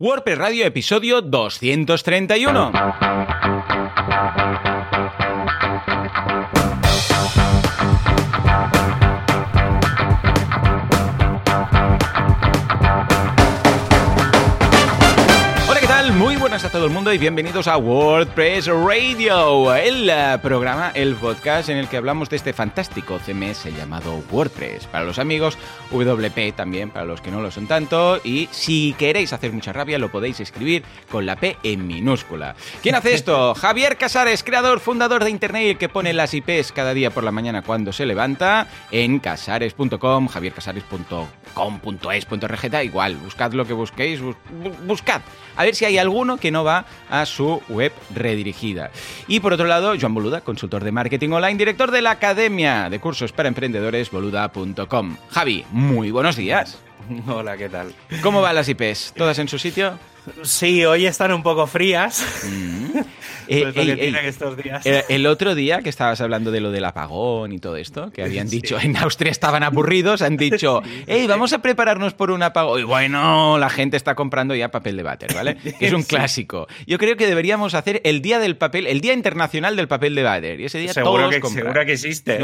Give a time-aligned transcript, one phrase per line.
[0.00, 2.72] WordPress Radio, episodio 231.
[16.50, 21.68] Buenas a todo el mundo y bienvenidos a WordPress Radio, el eh, programa, el podcast
[21.68, 24.88] en el que hablamos de este fantástico CMS llamado WordPress.
[24.88, 25.56] Para los amigos,
[25.92, 28.20] WP también, para los que no lo son tanto.
[28.24, 32.56] Y si queréis hacer mucha rabia, lo podéis escribir con la P en minúscula.
[32.82, 33.54] ¿Quién hace esto?
[33.60, 37.30] Javier Casares, creador, fundador de Internet el que pone las IPs cada día por la
[37.30, 41.39] mañana cuando se levanta en casares.com, javiercasares.com.es.rg,
[42.70, 45.20] da igual, buscad lo que busquéis, bus- bu- buscad.
[45.56, 48.90] A ver si hay alguno que no va a su web redirigida.
[49.28, 52.98] Y por otro lado, Joan Boluda, consultor de marketing online, director de la Academia de
[53.00, 55.16] Cursos para Emprendedores, boluda.com.
[55.30, 56.78] Javi, muy buenos días.
[57.28, 57.92] Hola, ¿qué tal?
[58.22, 59.12] ¿Cómo van las IPs?
[59.16, 59.98] ¿Todas en su sitio?
[60.42, 62.24] Sí, hoy están un poco frías.
[63.52, 64.84] Eh, Pues ey, ey, estos días.
[64.86, 68.48] El, otro día que estabas hablando de lo del apagón y todo esto, que habían
[68.48, 68.60] Sí.
[68.60, 72.80] dicho en Austria estaban aburridos, han dicho, hey, vamos a prepararnos por un apagón.
[72.80, 75.56] Y bueno, la gente está comprando ya papel de váter, ¿vale?
[75.56, 76.10] Que es un Sí.
[76.10, 76.68] clásico.
[76.86, 80.22] Yo creo que deberíamos hacer el día del papel, el día internacional del papel de
[80.22, 80.60] váter.
[80.60, 81.64] Y ese día seguro, todos que, compran.
[81.64, 82.38] seguro que existe.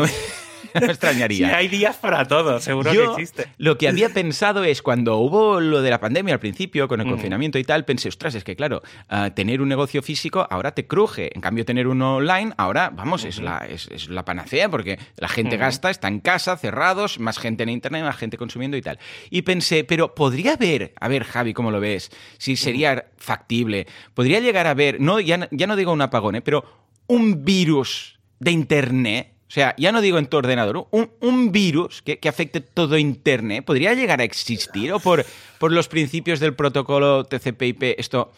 [0.75, 1.56] No, no Sí, extrañaría.
[1.56, 3.47] hay días para todo, seguro Yo que existe.
[3.59, 7.06] lo que había pensado es cuando hubo lo de la pandemia al principio, con el
[7.06, 7.11] Mm.
[7.11, 10.87] confinamiento y tal, pensé, ostras, es que claro, ah, tener un negocio físico ahora te
[10.87, 11.31] cruje.
[11.34, 15.28] En cambio, tener uno online, ahora, vamos, es, la, es, es la panacea porque la
[15.28, 15.61] gente Ujú.
[15.61, 18.98] gasta, está en casa, cerrados, más gente en internet, más gente consumiendo y tal.
[19.31, 22.11] Y pensé, pero podría haber, a ver, Javi, ¿cómo lo ves?
[22.39, 26.42] Si sería factible, podría llegar a haber, no, ya, ya no digo un apagón, ¿eh?
[26.42, 26.64] pero
[27.06, 29.33] un virus de internet.
[29.49, 32.99] O sea, ya no digo en tu ordenador, un, un virus que, que afecte todo
[32.99, 34.93] Internet, ¿podría llegar a existir?
[34.93, 35.25] ¿O por,
[35.59, 38.33] por los principios del protocolo TCP/IP esto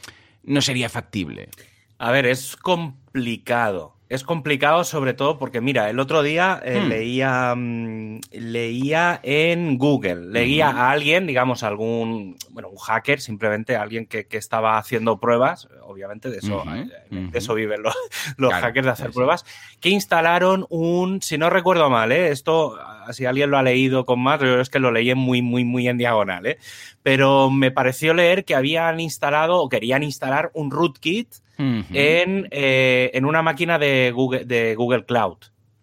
[0.44, 1.48] no sería factible?
[1.98, 3.97] A ver, es complicado.
[4.08, 6.88] Es complicado sobre todo porque, mira, el otro día eh, Hmm.
[6.88, 14.06] leía, mm, leía en Google, leía a alguien, digamos, algún, bueno, un hacker, simplemente alguien
[14.06, 17.94] que, que estaba haciendo pruebas, obviamente de eso, eh, eso viven los,
[18.38, 19.44] los Claro, hackers, de hacer sí, pruebas,
[19.80, 22.30] que instalaron un, si no recuerdo mal, ¿eh?
[22.30, 22.78] esto,
[23.12, 25.86] si alguien lo ha leído con más, yo es que lo leí muy, muy, muy
[25.86, 26.58] en diagonal, ¿eh?
[27.02, 31.28] Pero me pareció leer que habían instalado o querían instalar un rootkit
[31.58, 35.38] en, eh, en una máquina de Google, de Google Cloud.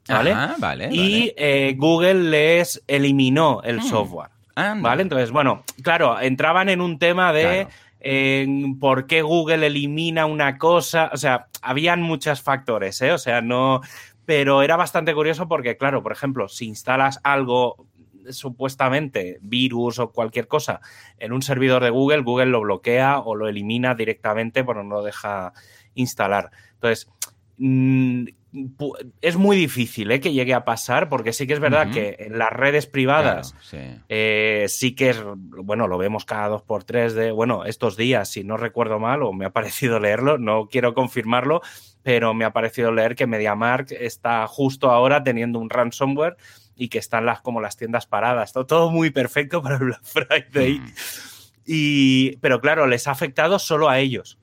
[0.08, 0.32] ¿Vale?
[0.32, 3.84] Ajá, vale, y eh, Google les eliminó el Mm.
[3.84, 4.30] software.
[4.56, 4.70] vale.
[4.70, 4.90] Anda.
[4.90, 5.02] ¿Vale?
[5.02, 7.68] Entonces, bueno, claro, entraban en un tema de
[8.00, 8.76] Claro.
[8.80, 11.10] por qué Google elimina una cosa.
[11.12, 13.12] O sea, habían muchos factores, ¿eh?
[13.12, 13.82] O sea, no.
[14.26, 17.86] Pero era bastante curioso porque, claro, por ejemplo, si instalas algo
[18.32, 20.82] supuestamente virus o cualquier cosa
[21.18, 25.04] en un servidor de Google, Google lo bloquea o lo elimina directamente, pero no lo
[25.04, 25.54] deja
[25.94, 26.52] instalar.
[26.74, 27.10] Entonces,
[27.58, 28.26] mm,
[29.22, 30.20] es muy difícil ¿eh?
[30.20, 33.64] que llegue a pasar, porque sí que es verdad que en las redes privadas Claro,
[33.64, 34.02] sí.
[34.08, 38.30] eh, sí que es, bueno, lo vemos cada dos por tres de, bueno, estos días,
[38.30, 41.62] si no recuerdo mal, o me ha parecido leerlo, no quiero confirmarlo,
[42.04, 46.38] pero me ha parecido leer que MediaMark está justo ahora teniendo un ransomware
[46.76, 48.52] y que están las, como las tiendas paradas.
[48.54, 50.80] Todo, todo muy perfecto para el Black Friday.
[50.80, 50.94] Mm.
[51.66, 54.38] Y, pero claro, les ha afectado solo a ellos.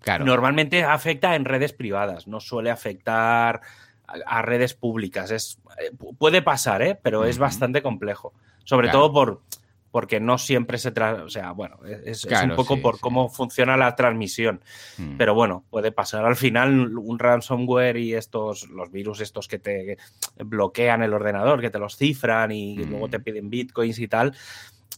[0.00, 0.24] Claro.
[0.24, 3.60] Normalmente afecta en redes privadas, no suele afectar
[4.06, 5.30] a, a redes públicas.
[5.30, 6.98] Es, eh, pu- puede pasar, ¿eh?
[7.00, 8.34] pero es bastante complejo.
[8.64, 8.98] Sobre Claro.
[8.98, 9.42] todo por,
[9.92, 13.00] porque no siempre se O sea, bueno, es, es un poco sí, por sí.
[13.02, 14.60] cómo funciona la transmisión.
[14.98, 15.16] Mm.
[15.18, 16.24] Pero bueno, puede pasar.
[16.24, 19.98] Al final, un ransomware y estos, los virus estos que te
[20.38, 22.90] bloquean el ordenador, que te los cifran y Mm.
[22.90, 24.34] luego te piden bitcoins y tal,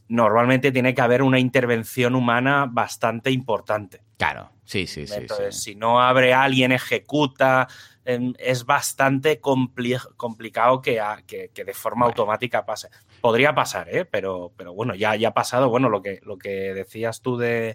[0.08, 4.00] normalmente tiene que haber una intervención humana bastante importante.
[4.16, 5.14] Claro, sí, sí, sí.
[5.16, 5.72] Entonces, sí.
[5.72, 7.66] si no abre alguien, ejecuta,
[8.04, 12.12] em, es bastante compli- complicado que, que- que de forma Bueno.
[12.12, 12.88] automática pase.
[13.24, 14.04] Podría pasar, ¿eh?
[14.04, 15.70] pero, pero bueno, ya, ya ha pasado.
[15.70, 17.74] Bueno, lo que, lo que decías tú de,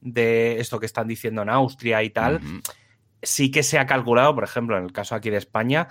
[0.00, 2.40] de esto que están diciendo en Austria y tal,
[3.20, 5.88] sí que se ha calculado, por ejemplo, en el caso aquí de España,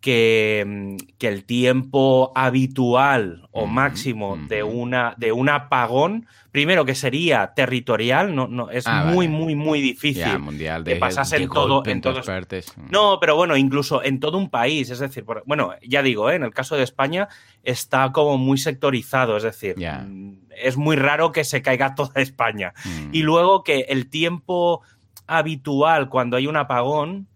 [0.00, 6.94] que, mm, que el tiempo habitual o máximo de, una, de un apagón, primero que
[6.94, 9.38] sería territorial, no, no, es Ah, muy, vale.
[9.38, 10.38] muy, muy difícil.
[10.38, 12.72] Mundial que pasase de en todo- en todas partes.
[12.76, 12.90] Mm.
[12.90, 16.36] No, pero bueno, incluso en todo un país, es decir, bueno, ya digo, ¿eh?
[16.36, 17.28] en el caso de España
[17.64, 20.32] está como muy sectorizado, es decir, mm,
[20.62, 22.74] es muy raro que se caiga toda España.
[22.84, 23.08] Mm.
[23.12, 24.82] Y luego que el tiempo
[25.26, 27.26] habitual cuando hay un apagón,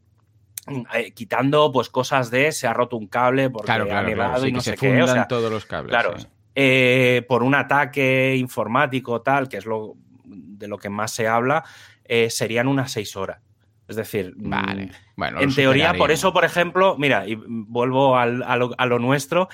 [0.95, 4.31] eh, quitando pues cosas de se ha roto un cable porque Claro, ha claro, nevado
[4.31, 4.43] claro.
[4.45, 4.89] Sí, y no sé se qué.
[4.89, 5.91] fundan O sea, todos los cables.
[5.91, 6.27] claro, sí.
[6.55, 11.65] eh, por un ataque informático tal, que es lo de lo que más se habla,
[12.05, 13.41] eh, serían unas seis horas.
[13.89, 14.87] Es decir, vale.
[14.87, 18.87] mm, Bueno, en teoría, por eso, por ejemplo, mira, y vuelvo al- a, lo, a
[18.87, 19.49] lo nuestro,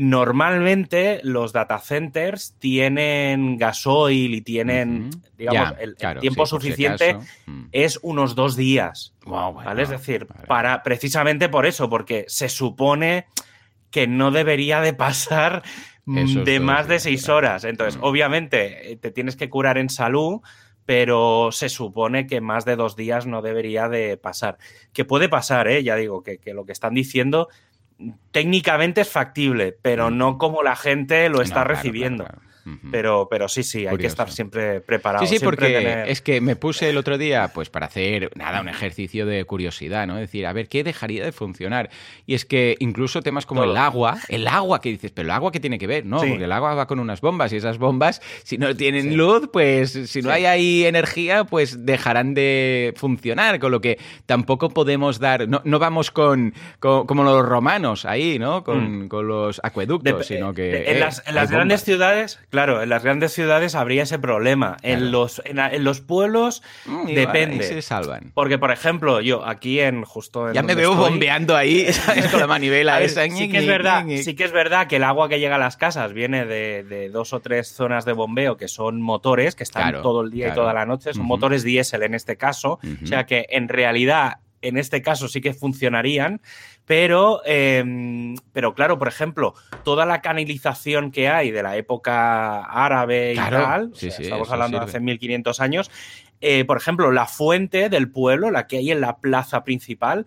[0.00, 6.68] normalmente los data centers tienen gasoil y tienen, digamos, Ya, el, tiempo sí, por si
[6.68, 7.18] suficiente.
[7.44, 7.64] Mm.
[7.70, 9.12] es unos dos días.
[9.26, 9.82] Wow, bueno, ¿Vale?
[9.82, 10.46] Es decir, vale.
[10.46, 13.26] para precisamente por eso, porque se supone
[13.90, 15.62] que no debería de pasar
[16.16, 17.36] Esos de más de seis claro.
[17.36, 17.64] horas.
[17.64, 18.04] Entonces, Mm.
[18.04, 20.40] obviamente, eh, te tienes que curar en salud,
[20.86, 24.56] pero se supone que más de dos días no debería de pasar.
[24.94, 25.84] Que puede pasar, ¿eh?
[25.84, 27.48] Ya digo, que, que lo que están diciendo
[28.32, 30.16] técnicamente es factible, pero Mm.
[30.18, 32.24] no como la gente lo está claro, recibiendo.
[32.24, 32.49] claro, claro.
[32.90, 35.26] Pero, pero sí, sí, hay que estar siempre preparado.
[35.26, 38.60] Sí, sí, porque tener- es que me puse el otro día, pues para hacer, nada,
[38.60, 40.16] un ejercicio de curiosidad, ¿no?
[40.16, 41.90] Decir, a ver, ¿qué dejaría de funcionar?
[42.26, 43.72] Y es que incluso temas como Todo.
[43.72, 46.04] el agua, el agua que dices, pero el agua, ¿qué tiene que ver?
[46.06, 46.28] No, Sí.
[46.28, 49.14] porque el agua va con unas bombas y esas bombas, si no tienen Sí.
[49.16, 50.34] luz, pues si no Sí.
[50.36, 55.78] hay ahí energía, pues dejarán de funcionar, con lo que tampoco podemos dar, no, no
[55.78, 58.64] vamos con, con- como los romanos ahí, ¿no?
[58.64, 60.62] Con, con los acueductos, sino que...
[60.62, 64.18] de- en eh, las, en las grandes ciudades, claro, en las grandes ciudades habría ese
[64.18, 64.76] problema.
[64.82, 67.64] En, los, en, en los pueblos Mm, depende.
[67.64, 68.32] ahí se salvan.
[68.34, 72.26] Porque, por ejemplo, yo aquí en justo en Ya me veo estoy- bombeando ahí, ¿sabes?
[72.28, 73.24] Con la manivela ver, esa.
[73.28, 75.76] sí que es verdad, sí que es verdad que el agua que llega a las
[75.76, 79.82] casas viene de, de dos o tres zonas de bombeo que son motores que están
[79.84, 80.60] Claro, todo el día claro.
[80.60, 84.38] y toda la noche, son motores diésel en este caso, o sea que en realidad
[84.62, 86.40] en este caso sí que funcionarían,
[86.86, 89.54] pero, eh, pero claro, por ejemplo,
[89.84, 94.16] toda la canalización que hay de la época árabe Claro, y tal, o sí, sea,
[94.16, 95.90] sí, estamos hablando de hace 1500 años,
[96.40, 100.26] eh, por ejemplo, la fuente del pueblo, la que hay en la plaza principal,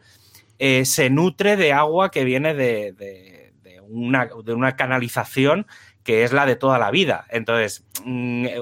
[0.60, 5.66] eh, se nutre de agua que viene de, de- de una, de una canalización
[6.04, 7.26] que es la de toda la vida.
[7.30, 8.62] Entonces, mm, eh,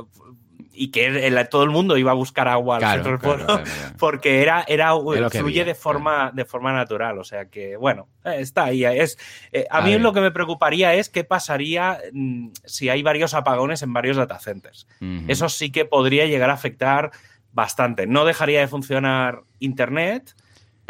[0.74, 3.64] y que el- todo el mundo iba a buscar agua al Claro, centro del claro,
[4.00, 4.94] porque era, era
[5.30, 7.18] fluye de forma, de forma natural.
[7.20, 8.86] O sea que, bueno, eh, está ahí.
[8.86, 9.18] Es,
[9.52, 10.02] eh, a, A mí ver.
[10.02, 14.88] lo que me preocuparía es qué pasaría mm, si hay varios apagones en varios datacenters.
[15.02, 15.26] Ujú.
[15.28, 17.12] Eso sí que podría llegar a afectar
[17.52, 18.08] bastante.
[18.08, 20.36] No dejaría de funcionar Internet,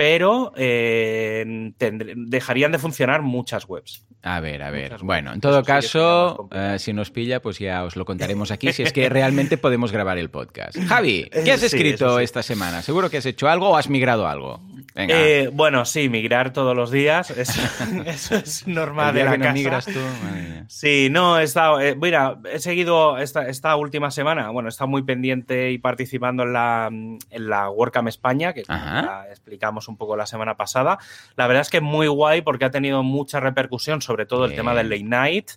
[0.01, 4.03] pero eh, dejarían de funcionar muchas webs.
[4.24, 4.83] A ver, a ver.
[4.92, 8.50] Muchas Bueno, en todo Eso caso, eh, si nos pilla, pues ya os lo contaremos
[8.51, 10.77] aquí, si es que realmente podemos grabar el podcast.
[10.88, 12.24] Javi, ¿qué has Sí, escrito sí.
[12.24, 12.81] esta semana?
[12.81, 14.59] ¿Seguro que has hecho algo o has migrado algo?
[14.94, 15.15] Venga.
[15.18, 17.62] Eh, bueno, sí, migrar todos los días, eso,
[18.06, 19.54] eso es normal de la que no casa.
[19.54, 20.00] migras tú.
[20.68, 24.89] Sí, no, he estado, eh, mira, he seguido esta, esta última semana, bueno, he estado
[24.89, 27.19] muy pendiente y participando en la, en
[27.50, 30.98] la WordCamp España, que ya explicamos un poco la semana pasada.
[31.36, 34.74] La verdad es que muy guay porque ha tenido mucha repercusión, sobre todo el tema
[34.76, 35.52] del late night.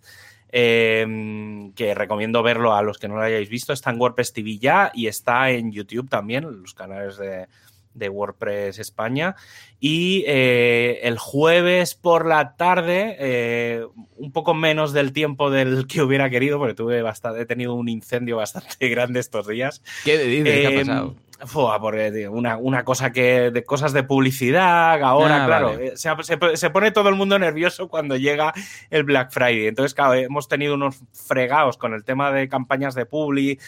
[0.57, 3.73] eh, que recomiendo verlo a los que no lo hayáis visto.
[3.73, 7.47] Está en WordPress TV ya y está en YouTube también, los canales de,
[7.95, 9.35] de WordPress España.
[9.81, 13.85] Y eh, el jueves por la tarde, eh,
[14.17, 17.89] un poco menos del tiempo del que hubiera querido, porque tuve bastante, he tenido un
[17.89, 19.83] incendio bastante grande estos días.
[20.05, 20.61] ¿Qué dices?
[20.61, 21.15] ¿Qué ha Eh, pasado?
[21.47, 25.87] Fua, porque, tío, una, una cosa que de cosas de publicidad, ahora, Ah, claro, vale.
[25.89, 28.53] eh, se, se- se pone todo el mundo nervioso cuando llega
[28.91, 29.67] el Black Friday.
[29.67, 33.59] Entonces, claro, hemos tenido unos fregados con el tema de campañas de publi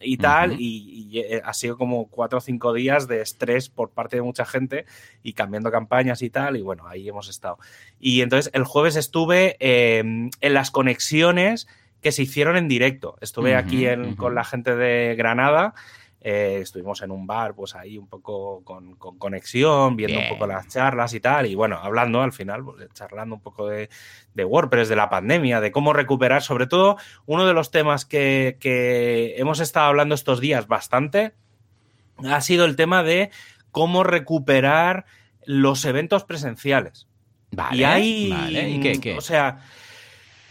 [0.00, 0.60] y tal, Ujú.
[0.60, 4.22] y, y, eh, ha sido como cuatro o cinco días de estrés por parte de
[4.22, 4.84] mucha gente
[5.22, 7.58] y cambiando campañas y tal, y bueno, ahí hemos estado.
[7.98, 9.98] Y entonces el jueves estuve eh,
[10.40, 11.66] en las conexiones
[12.02, 13.16] que se hicieron en directo.
[13.20, 14.16] Estuve Ujú, aquí en- ujú.
[14.16, 15.74] con la gente de Granada.
[16.20, 20.30] Eh, estuvimos en un bar, pues ahí un poco con, con conexión, viendo Bien.
[20.30, 23.68] un poco las charlas y tal, y bueno, hablando al final, pues, charlando un poco
[23.68, 23.88] de,
[24.34, 26.96] de WordPress, de la pandemia, de cómo recuperar, sobre todo
[27.26, 31.34] uno de los temas que, que hemos estado hablando estos días bastante,
[32.24, 33.30] ha sido el tema de
[33.70, 35.04] cómo recuperar
[35.44, 37.06] los eventos presenciales.
[37.52, 38.30] Vale, y hay.
[38.30, 38.68] vale.
[38.70, 39.00] ¿Y qué?
[39.00, 39.16] qué?
[39.16, 39.60] O sea.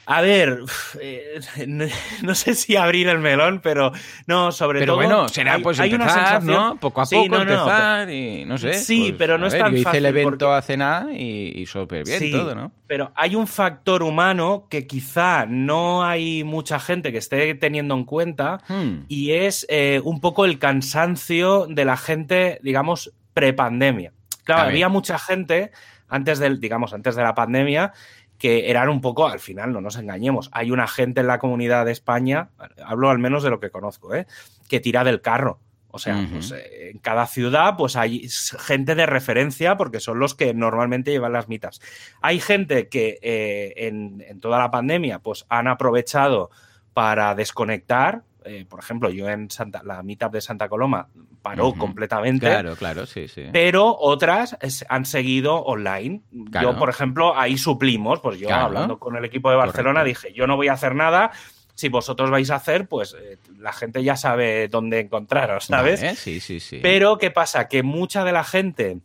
[0.07, 0.59] A ver,
[1.01, 1.39] eh,
[2.23, 3.91] no, sé si abrir el melón, pero
[4.27, 5.03] no, sobre Pero todo.
[5.03, 6.79] bueno, será hay- pues hay una empezar, sensación- ¿no?
[6.79, 8.73] Poco a Sí, poco no, no, empezar y no sé.
[8.75, 11.11] Sí, pues, pero no es ver, tan Yo hice el fácil evento porque- hace nada
[11.13, 12.71] y, y súper bien Sí, todo, ¿no?
[12.87, 18.03] Pero hay un factor humano que quizá no hay mucha gente que esté teniendo en
[18.05, 19.05] cuenta Hmm.
[19.07, 24.13] y es eh, un poco el cansancio de la gente, digamos, prepandemia.
[24.43, 25.71] Claro, había mucha gente
[26.07, 27.91] antes del, digamos, antes de la pandemia
[28.37, 31.85] que eran un poco, al final, no nos engañemos, hay una gente en la comunidad
[31.85, 32.49] de España,
[32.85, 34.27] hablo al menos de lo que conozco, ¿eh?
[34.69, 35.59] que tira del carro.
[35.95, 38.27] O sea, pues, eh, en cada ciudad pues hay
[38.59, 41.79] gente de referencia porque son los que normalmente llevan las mitas.
[42.21, 46.49] Hay gente que eh, en, en toda la pandemia pues han aprovechado
[46.93, 51.07] para desconectar, eh, por ejemplo, yo en Santa, la meetup de Santa Coloma
[51.41, 52.47] paró completamente.
[52.47, 53.45] Claro, claro, sí, sí.
[53.51, 56.21] Pero otras han seguido online.
[56.61, 60.47] Yo, por ejemplo, ahí suplimos, pues yo hablando con el equipo de Barcelona dije, yo
[60.47, 61.31] no voy a hacer nada,
[61.75, 65.99] si vosotros vais a hacer, pues eh, la gente ya sabe dónde encontraros, ¿sabes?
[66.17, 66.79] sí, sí, sí.
[66.81, 67.67] Pero, ¿qué pasa?
[67.67, 68.99] Que mucha de la gente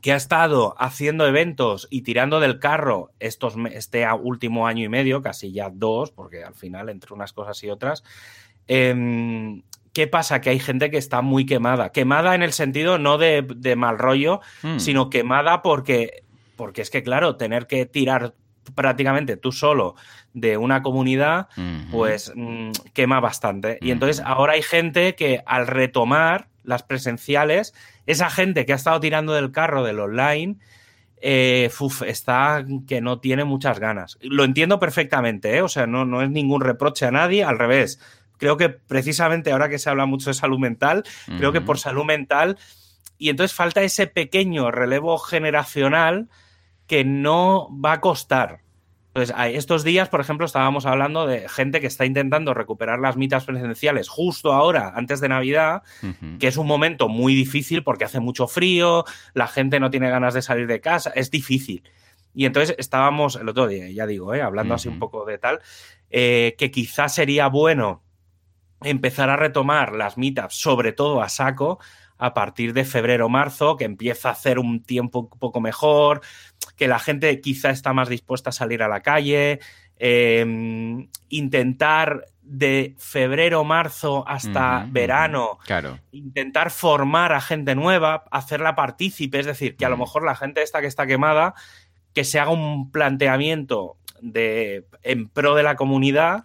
[0.00, 5.22] que ha estado haciendo eventos y tirando del carro estos, este último año y medio,
[5.22, 8.04] casi ya dos, porque al final, entre unas cosas y otras,
[8.68, 10.40] em, ¿qué pasa?
[10.40, 11.90] Que hay gente que está muy quemada.
[11.90, 14.78] Quemada en el sentido no de, mal rollo, hmm.
[14.78, 16.22] sino quemada porque,
[16.56, 18.34] porque es que, claro, tener que tirar
[18.74, 19.94] prácticamente tú solo
[20.34, 21.48] de una comunidad,
[21.90, 23.78] pues mm, quema bastante.
[23.80, 27.74] Y entonces ahora hay gente que al retomar las presenciales,
[28.06, 30.56] esa gente que ha estado tirando del carro del online,
[31.20, 31.70] eh,
[32.06, 34.18] está que no tiene muchas ganas.
[34.20, 35.62] Lo entiendo perfectamente, ¿eh?
[35.62, 38.00] o sea, no, no es ningún reproche a nadie, al revés.
[38.38, 41.04] Creo que precisamente ahora que se habla mucho de salud mental,
[41.38, 42.56] creo que por salud mental,
[43.18, 46.28] y entonces falta ese pequeño relevo generacional
[46.86, 48.60] que no va a costar.
[49.08, 53.44] Entonces, estos días, por ejemplo, estábamos hablando de gente que está intentando recuperar las mitas
[53.44, 55.82] presenciales justo ahora, antes de Navidad,
[56.38, 59.04] que es un momento muy difícil porque hace mucho frío,
[59.34, 61.82] la gente no tiene ganas de salir de casa, es difícil.
[62.32, 64.42] Y entonces estábamos el otro día, ya digo, ¿eh?
[64.42, 65.60] hablando así un poco de tal,
[66.10, 68.04] eh, que quizás sería bueno
[68.82, 71.78] empezar a retomar las meetups, sobre todo a saco,
[72.18, 76.20] a partir de febrero-marzo, que empieza a hacer un tiempo un poco mejor,
[76.76, 79.60] que la gente quizá está más dispuesta a salir a la calle,
[79.98, 85.98] em, intentar de febrero, marzo hasta verano, claro.
[86.12, 90.62] intentar formar a gente nueva, hacerla partícipe, es decir, que a lo mejor la gente
[90.62, 91.54] esta que está quemada,
[92.14, 96.42] que se haga un planteamiento de, en pro de la comunidad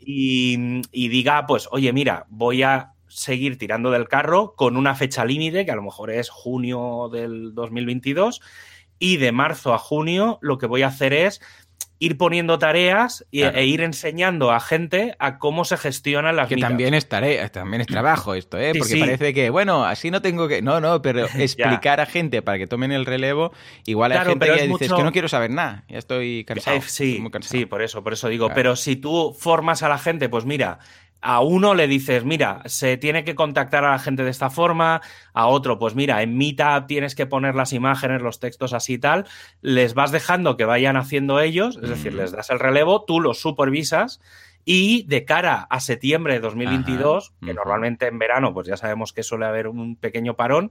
[0.00, 5.24] y, y diga, pues, oye, mira, voy a seguir tirando del carro con una fecha
[5.24, 8.40] límite, que a lo mejor es junio del 2022,
[8.98, 11.40] y de marzo a junio lo que voy a hacer es
[12.00, 16.94] ir poniendo tareas e ir enseñando a gente a cómo se gestionan las Que también
[16.94, 18.72] es tarea, también es trabajo esto, ¿eh?
[18.76, 20.62] Porque parece que, bueno, así no tengo que...
[20.62, 23.52] No, no, pero explicar a gente para que tomen el relevo,
[23.84, 26.78] igual hay gente que dice, que no quiero saber nada, ya estoy cansado.
[26.78, 30.30] Eh, sí, sí, por eso, por eso digo, pero si tú formas a la gente,
[30.30, 30.78] pues mira,
[31.20, 35.02] a uno le dices, mira, se tiene que contactar a la gente de esta forma,
[35.32, 38.98] a otro, pues mira, en Meetup tienes que poner las imágenes, los textos así y
[38.98, 39.26] tal,
[39.60, 43.40] les vas dejando que vayan haciendo ellos, es decir, les das el relevo, tú los
[43.40, 44.20] supervisas
[44.64, 49.22] y de cara a septiembre de 2022, que normalmente en verano, pues ya sabemos que
[49.22, 50.70] suele haber un pequeño parón,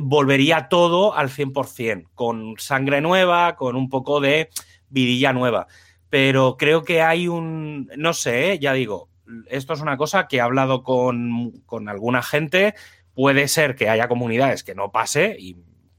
[0.00, 4.48] volvería todo al 100%, con sangre nueva, con un poco de
[4.88, 5.66] vidilla nueva.
[6.10, 8.58] Pero creo que hay un, no sé, ¿eh?
[8.58, 9.08] ya digo,
[9.46, 12.74] esto es una cosa que he hablado con, alguna gente.
[13.14, 15.56] Puede ser que haya comunidades que no pase y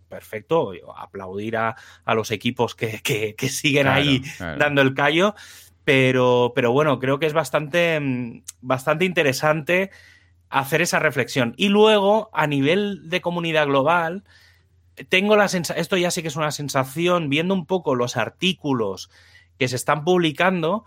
[0.10, 1.76] perfecto, aplaudir a,
[2.08, 5.36] los equipos que, siguen ahí dando el callo.
[5.84, 9.92] Pero, pero bueno, creo que es bastante, bastante interesante
[10.50, 11.54] hacer esa reflexión.
[11.58, 14.24] Y luego, a nivel de comunidad global,
[15.10, 19.10] tengo la sensación, esto ya sí que es una sensación, viendo un poco los artículos
[19.58, 20.86] que se están publicando,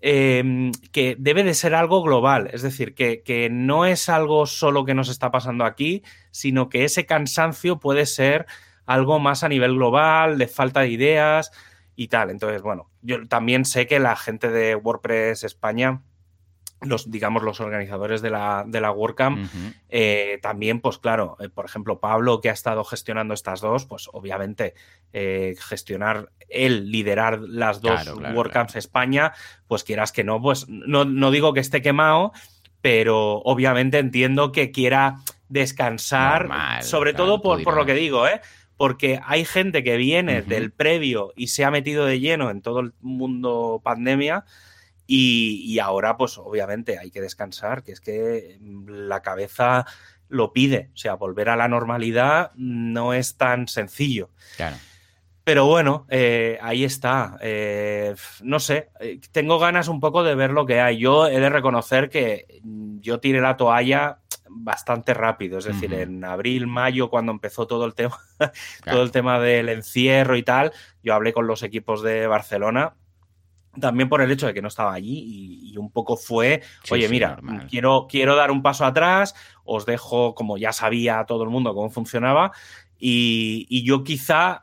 [0.00, 4.94] Em, que debe de ser algo global, es decir, que, no es algo solo que
[4.94, 8.46] nos está pasando aquí, sino que ese cansancio puede ser
[8.86, 11.50] algo más a nivel global, de falta de ideas
[11.96, 12.30] y tal.
[12.30, 16.02] Entonces, bueno, yo también sé que la gente de WordPress España
[16.80, 19.50] los, digamos, los organizadores de la, de la WordCamp,
[19.88, 24.08] eh, también, pues claro, eh, por ejemplo, Pablo, que ha estado gestionando estas dos, pues
[24.12, 24.74] obviamente
[25.12, 29.32] eh, gestionar él, liderar las dos WordCamps España,
[29.66, 32.32] pues quieras que no, pues no, no, digo que esté quemado,
[32.80, 35.16] pero obviamente entiendo que quiera
[35.48, 36.48] descansar,
[36.82, 38.40] sobre todo por, por, lo que digo, ¿eh?
[38.76, 42.78] Porque hay gente que viene del previo y se ha metido de lleno en todo
[42.78, 44.44] el mundo pandemia
[45.10, 49.86] y, ahora, pues obviamente hay que descansar, que es que mm, la cabeza
[50.28, 50.90] lo pide.
[50.92, 54.28] O sea, volver a la normalidad no es tan sencillo.
[54.58, 54.76] Claro.
[55.44, 57.38] Pero bueno, eh, ahí está.
[57.40, 60.98] Eh, no sé, eh, tengo ganas un poco de ver lo que hay.
[60.98, 64.18] Yo he de reconocer que mm, yo tiré la toalla
[64.50, 68.18] bastante rápido, es decir, en abril, mayo, cuando empezó todo el tema,
[68.84, 70.72] todo el tema del encierro y tal,
[71.02, 72.94] yo hablé con los equipos de Barcelona
[73.80, 77.38] también por el hecho de que no estaba allí y, un poco fue, oye, mira,
[77.70, 79.34] quiero, quiero dar un paso atrás,
[79.64, 82.52] os dejo, como ya sabía todo el mundo cómo funcionaba,
[82.98, 84.62] y, yo quizá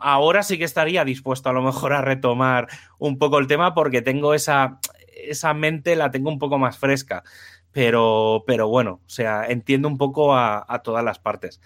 [0.00, 2.68] ahora sí que estaría dispuesto a lo mejor a retomar
[2.98, 4.80] un poco el tema porque tengo esa,
[5.12, 7.22] esa mente la tengo un poco más fresca.
[7.70, 11.60] Pero, pero bueno, o sea, entiendo un poco a, todas las partes.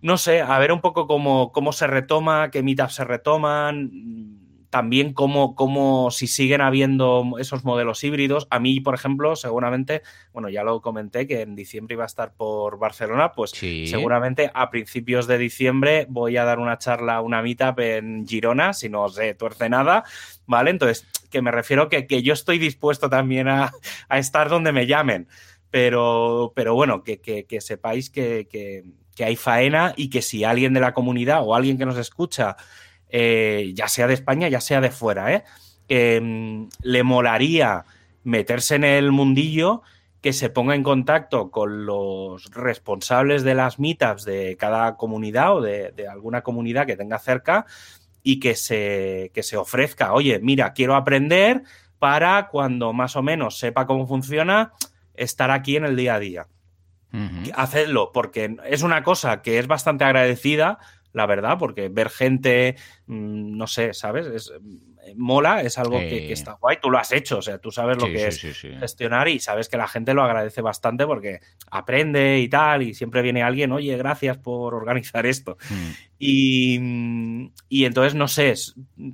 [0.00, 3.90] No sé, a ver un poco cómo, cómo se retoma, qué meetups se retoman
[4.70, 8.46] también como, si siguen habiendo esos modelos híbridos.
[8.50, 12.32] A mí, por ejemplo, seguramente, bueno, ya lo comenté que en diciembre iba a estar
[12.32, 17.80] por Barcelona, pues seguramente a principios de diciembre voy a dar una charla, una meetup
[17.80, 20.04] en Girona, si no se tuerce nada,
[20.46, 20.70] ¿vale?
[20.70, 23.72] Entonces, que me refiero que, que yo estoy dispuesto también a,
[24.10, 25.26] estar donde me llamen.
[25.70, 28.44] Pero, pero bueno, que, que sepáis que
[29.18, 32.56] hay faena y que si alguien de la comunidad o alguien que nos escucha
[33.10, 35.44] eh, ya sea de España, ya sea de fuera, ¿eh?
[36.20, 37.84] Mm, le molaría
[38.22, 39.82] meterse en el mundillo,
[40.20, 45.60] que se ponga en contacto con los responsables de las meetups de cada comunidad o
[45.62, 47.64] de, alguna comunidad que tenga cerca
[48.22, 51.62] y que se, que se ofrezca, oye, mira, quiero aprender
[51.98, 54.72] para cuando más o menos sepa cómo funciona,
[55.14, 56.46] estar aquí en el día a día.
[57.54, 60.78] Hacedlo, porque es una cosa que es bastante agradecida
[61.12, 62.76] la verdad, porque ver gente,
[63.06, 64.26] mm, no sé, ¿sabes?
[64.26, 64.52] Es,
[65.06, 66.78] eh, mola, es algo que, está guay.
[66.80, 69.76] Tú lo has hecho, o sea, tú sabes lo que es gestionar y sabes que
[69.76, 71.40] la gente lo agradece bastante porque
[71.70, 75.56] aprende y tal, y siempre viene alguien, oye, gracias por organizar esto.
[75.68, 75.90] Mm.
[76.18, 78.54] Y, y, entonces, no sé,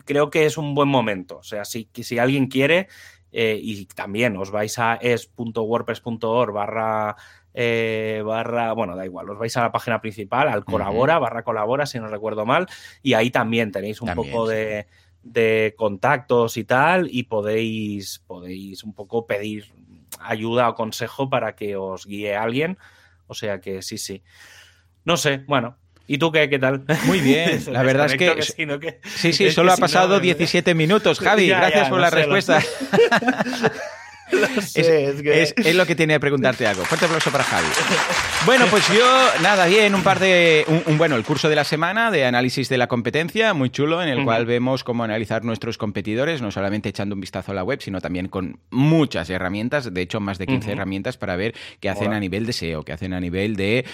[0.05, 1.39] creo que es un buen momento.
[1.39, 2.89] O sea, si, si alguien quiere,
[3.33, 7.17] eh, y también os vais a es.wordpress.org barra
[7.59, 11.87] eh, barra, bueno, da igual, os vais a la página principal, al colabora, barra colabora,
[11.87, 12.67] si no recuerdo mal,
[13.03, 14.87] y ahí también tenéis un poco de,
[15.75, 19.73] contactos y tal, y podéis, podéis un poco pedir
[20.21, 22.77] ayuda o consejo para que os guíe alguien.
[23.27, 24.23] O sea que sí, sí.
[25.05, 26.85] No sé, bueno, ¿Y tú qué, qué tal?
[27.07, 28.43] Muy bien, la verdad es que...
[29.03, 32.63] sí, sí, solo ha pasado 17 minutos, Javi, gracias por la respuesta.
[34.75, 36.85] es, lo que tenía que preguntarte algo.
[36.85, 37.67] Fuerte aplauso para Javi.
[38.45, 39.05] Bueno, pues yo,
[39.43, 40.65] nada, bien, un par de.
[40.87, 44.09] Un, bueno, el curso de la semana de análisis de la competencia, muy chulo, en
[44.09, 47.81] el cual vemos cómo analizar nuestros competidores, no solamente echando un vistazo a la web,
[47.81, 52.13] sino también con muchas herramientas, de hecho, más de 15 herramientas para ver qué hacen
[52.13, 53.85] a nivel de SEO, qué hacen a nivel de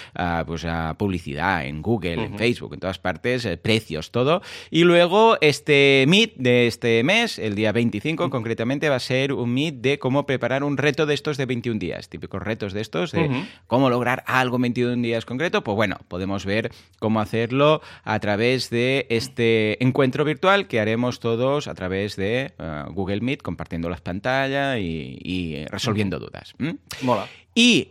[0.47, 4.43] pues, ah, publicidad en Google, en Facebook, en todas partes, eh, precios, todo.
[4.71, 9.55] Y luego, este Meet de este mes, el día 25 concretamente, va a ser un
[9.55, 13.13] Meet de cómo preparar un reto de estos de 21 días, típicos retos de estos,
[13.13, 18.19] de cómo lograr algo en 21 días concreto, pues bueno, podemos ver cómo hacerlo a
[18.21, 23.89] través de este encuentro virtual que haremos todos a través de eh, Google Meet, compartiendo
[23.89, 26.55] las pantallas y, resolviendo dudas.
[27.03, 27.27] Mola.
[27.55, 27.89] Y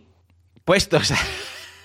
[0.66, 1.18] puestos a...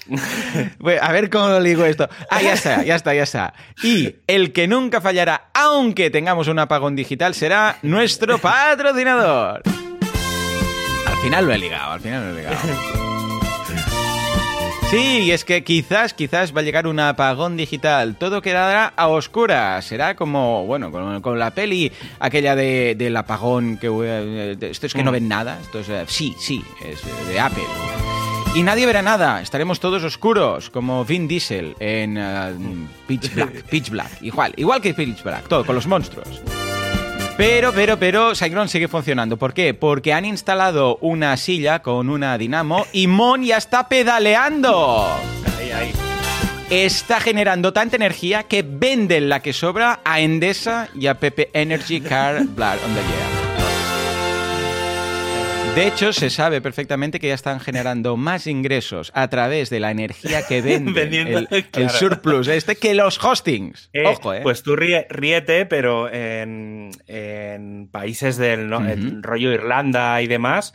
[1.03, 2.09] a ver cómo lo digo esto.
[2.31, 3.55] Ah, ya está, ya está, ya está.
[3.83, 9.63] Y el que nunca fallará, aunque tengamos un apagón digital, será nuestro patrocinador.
[11.27, 12.57] Al final lo he ligado, al final lo he ligado.
[14.89, 18.15] Sí, es que quizás, quizás va a llegar un apagón digital.
[18.15, 19.85] Todo quedará a oscuras.
[19.85, 23.89] Será como, bueno, con, la peli aquella de, del apagón que...
[23.89, 25.15] Eh, esto es que no mm.
[25.15, 25.59] ven nada.
[25.61, 25.89] Esto es...
[25.89, 27.65] Eh, sí, sí, es eh, de Apple.
[28.55, 34.23] Y nadie verá nada, estaremos todos oscuros, como Vin Diesel en Pitch Black, Pitch Black,
[34.23, 36.41] igual, igual que Pitch Black, todo, con los monstruos.
[37.37, 39.37] Pero, pero, pero, SiteGround sigue funcionando.
[39.37, 39.75] ¿Por qué?
[39.75, 45.07] Porque han instalado una silla con una dinamo y Mon ya está pedaleando.
[45.59, 45.93] Ahí, ahí.
[46.71, 52.01] Está generando tanta energía que venden la que sobra a Endesa y a Pepe Energy
[52.01, 53.46] Car Blood on the Year.
[55.77, 59.91] De hecho, se sabe perfectamente que ya están generando más ingresos a través de la
[59.91, 63.91] energía que venden el, surplus este que los hostings.
[63.93, 64.41] Eh, Ojo, ¿eh?
[64.43, 66.89] Pues tú ríete, pero en,
[67.93, 68.71] países del
[69.23, 70.73] rollo Irlanda y demás,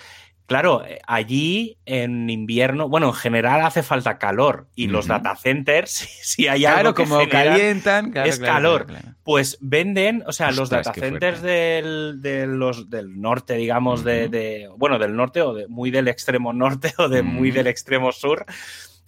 [0.52, 5.92] Claro, eh, allí en invierno, bueno, en general hace falta calor y los data centers,
[6.24, 8.88] si, hay algo que como calientan, es calor.
[9.24, 12.20] Pues venden, o sea, los data centers del,
[12.60, 17.08] los, del norte, digamos, de, bueno, del norte o de muy del extremo norte o
[17.08, 18.46] de muy del extremo sur,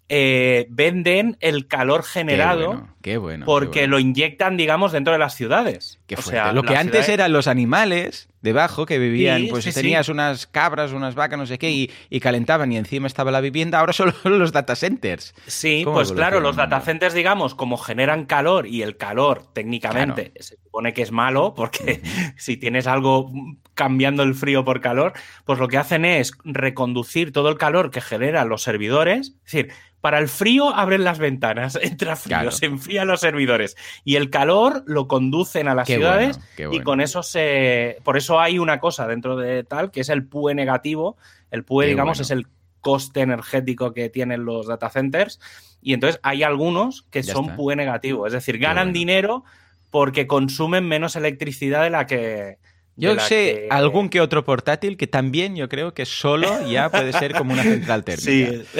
[0.07, 5.99] eh, venden el calor generado qué bueno, porque lo inyectan, digamos, dentro de las ciudades.
[6.15, 10.91] o sea, lo que antes eran los animales debajo que vivían, pues tenías unas cabras,
[10.91, 14.51] unas vacas, no sé qué, y, calentaban y encima estaba la vivienda, ahora solo los
[14.51, 15.33] data centers.
[15.47, 20.33] Sí, pues claro, los data centers, digamos, como generan calor y el calor técnicamente
[20.73, 22.01] supone que es malo, porque
[22.35, 23.31] si tienes algo
[23.75, 25.13] cambiando el frío por calor,
[25.45, 29.71] pues lo que hacen es reconducir todo el calor que generan los servidores, es decir,
[30.01, 34.83] Para el frío abren las ventanas, entra frío, se enfrían los servidores y el calor
[34.87, 37.99] lo conducen a las ciudades y con eso se...
[38.03, 41.17] Por eso hay una cosa dentro de tal que es el PUE negativo.
[41.51, 42.47] El PUE, digamos, es el
[42.81, 45.39] coste energético que tienen los data centers
[45.81, 49.45] y entonces hay algunos que son PUE negativo, es decir, ganan dinero
[49.93, 52.57] porque consumen menos electricidad de la que
[52.95, 57.35] yo sé algún que otro portátil que también yo creo que solo ya puede ser
[57.35, 58.63] como una central térmica.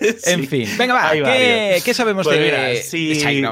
[0.00, 0.16] Sí.
[0.32, 3.42] En fin, venga, va, ¿qué, sabemos pues de, si,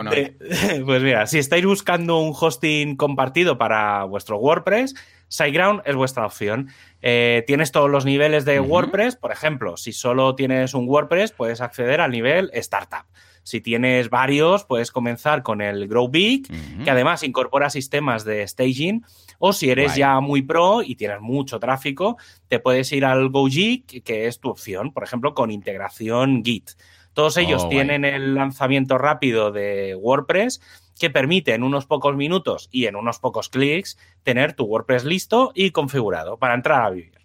[0.87, 4.95] Pues mira, si estáis buscando un hosting compartido para vuestro WordPress,
[5.29, 6.71] SiteGround es vuestra opción.
[7.03, 11.61] Eh, tienes todos los niveles de WordPress, por ejemplo, si solo tienes un WordPress, puedes
[11.61, 13.05] acceder al nivel Startup.
[13.49, 16.47] Si tienes varios, puedes comenzar con el Grow Big,
[16.85, 19.07] que además incorpora sistemas de staging
[19.39, 24.05] o si eres ya muy pro y tienes mucho tráfico, te puedes ir al GoGeek,
[24.05, 26.73] que es tu opción, por ejemplo, con integración Git.
[27.15, 30.61] Todos ellos oh, tienen el lanzamiento rápido de WordPress
[31.01, 35.53] que permite en unos pocos minutos y en unos pocos clics tener tu WordPress listo
[35.55, 37.17] y configurado para entrar a vivir.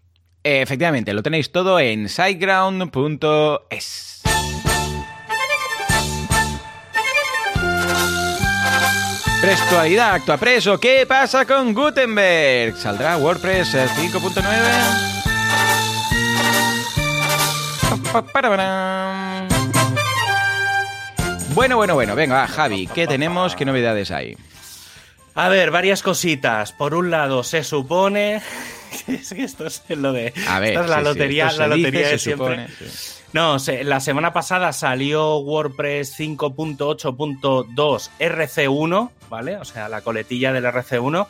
[0.41, 4.22] Efectivamente, lo tenéis todo en siteground.es.
[9.43, 10.79] Prestualidad, actua preso.
[10.79, 12.77] ¿Qué pasa con Gutenberg?
[12.77, 14.39] ¿Saldrá WordPress 5.9?
[21.53, 22.15] Bueno, bueno, bueno.
[22.15, 23.53] Venga, Javi, ¿qué tenemos?
[23.57, 24.37] ¿Qué novedades hay?
[25.35, 26.71] A ver, varias cositas.
[26.71, 28.41] Por un lado, se supone.
[29.07, 30.31] es que esto es lo de.
[30.47, 32.67] A ver, esta es la lotería, la lotería de siempre.
[33.33, 39.57] No, la semana pasada salió WordPress 5.8.2 RC1, ¿vale?
[39.57, 41.25] O sea, la coletilla del RC1.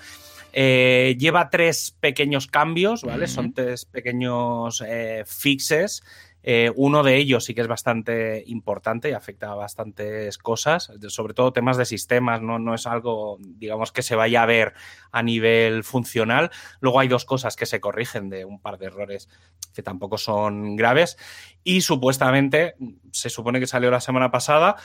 [0.52, 3.28] Eh, lleva tres pequeños cambios, ¿vale?
[3.28, 6.04] Son tres pequeños eh, fixes
[6.46, 11.34] eh, uno de ellos sí que es bastante importante y afecta a bastantes cosas, sobre
[11.34, 14.74] todo temas de sistemas, no, no es algo, digamos, que se vaya a ver
[15.12, 16.52] a nivel funcional.
[16.82, 19.30] Luego hay dos cosas que se corrigen de un par de errores
[19.74, 21.18] que tampoco son graves
[21.64, 22.76] y supuestamente
[23.12, 24.76] se supone que salió la semana pasada.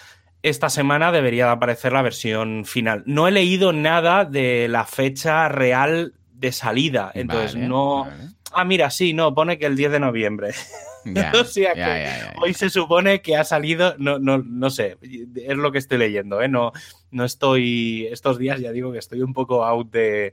[0.42, 3.02] Esta semana debería aparecer la versión final.
[3.06, 8.06] No he leído nada de la fecha real de salida, entonces no...
[8.52, 10.54] Ah, mira, sí, no, pone que el 10 de noviembre.
[12.42, 16.42] hoy se supone que ha salido, no, no, no sé, es lo que estoy leyendo,
[16.42, 16.48] ¿eh?
[16.48, 16.72] No,
[17.10, 20.32] no estoy, estos días ya digo que estoy un poco out de,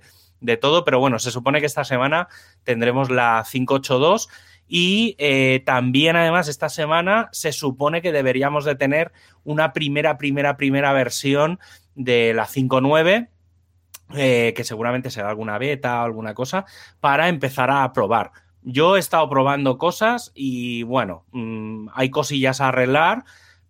[0.60, 2.28] todo, pero bueno, se supone que esta semana
[2.64, 4.30] tendremos la 582
[4.68, 9.12] y eh, también además esta semana se supone que deberíamos de tener
[9.44, 11.60] una primera, primera, primera versión
[11.96, 13.30] de la 59.
[14.14, 16.66] Eh, que seguramente será alguna beta o alguna cosa,
[17.00, 18.32] para empezar a probar.
[18.62, 23.26] Yo he estado probando cosas y bueno, mm, hay cosillas a arreglar,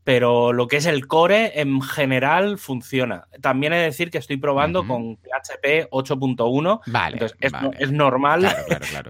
[0.05, 3.27] pero lo que es el core en general funciona.
[3.41, 6.81] También he de decir que estoy probando con PHP 8.1.
[6.85, 7.13] Vale.
[7.13, 7.37] Entonces
[7.79, 8.55] es, normal.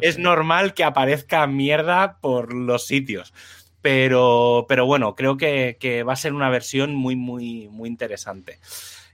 [0.01, 3.33] es normal que aparezca mierda por los sitios.
[3.81, 8.59] Pero, pero bueno, creo que, va a ser una versión muy, muy, muy interesante.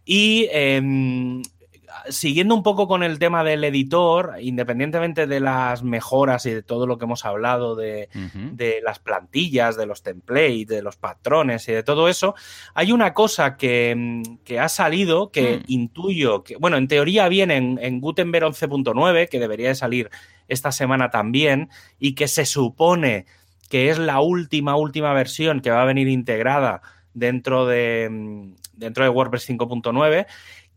[0.06, 1.42] Y em,
[2.10, 6.88] siguiendo un poco con el tema del editor, independientemente de las mejoras y de todo
[6.88, 8.10] lo que hemos hablado de,
[8.84, 12.36] las plantillas, de los templates, de los patrones y de todo eso,
[12.74, 14.22] hay una cosa que,
[14.60, 15.64] ha salido que mm.
[15.68, 20.10] intuyo que, bueno, en teoría viene en, Gutenberg 11.9, que debería de salir
[20.48, 23.26] esta semana también, y que se supone
[23.70, 26.82] que es la última, última versión que va a venir integrada
[27.14, 28.10] dentro de,
[28.74, 30.26] dentro de WordPress 5.9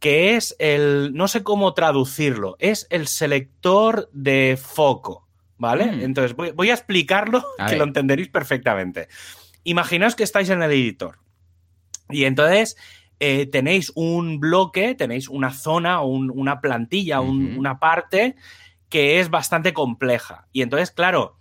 [0.05, 5.87] que es el, no sé cómo traducirlo, es el selector de foco, ¿vale?
[5.87, 6.03] Mm.
[6.03, 9.09] Entonces voy, a explicarlo, que lo entenderéis perfectamente.
[9.62, 11.21] Imaginaos que estáis en el editor
[12.11, 12.77] y entonces
[13.19, 18.37] eh, tenéis un bloque, tenéis una zona o una plantilla, una parte
[18.90, 20.49] que es bastante compleja.
[20.53, 21.38] Y entonces, claro,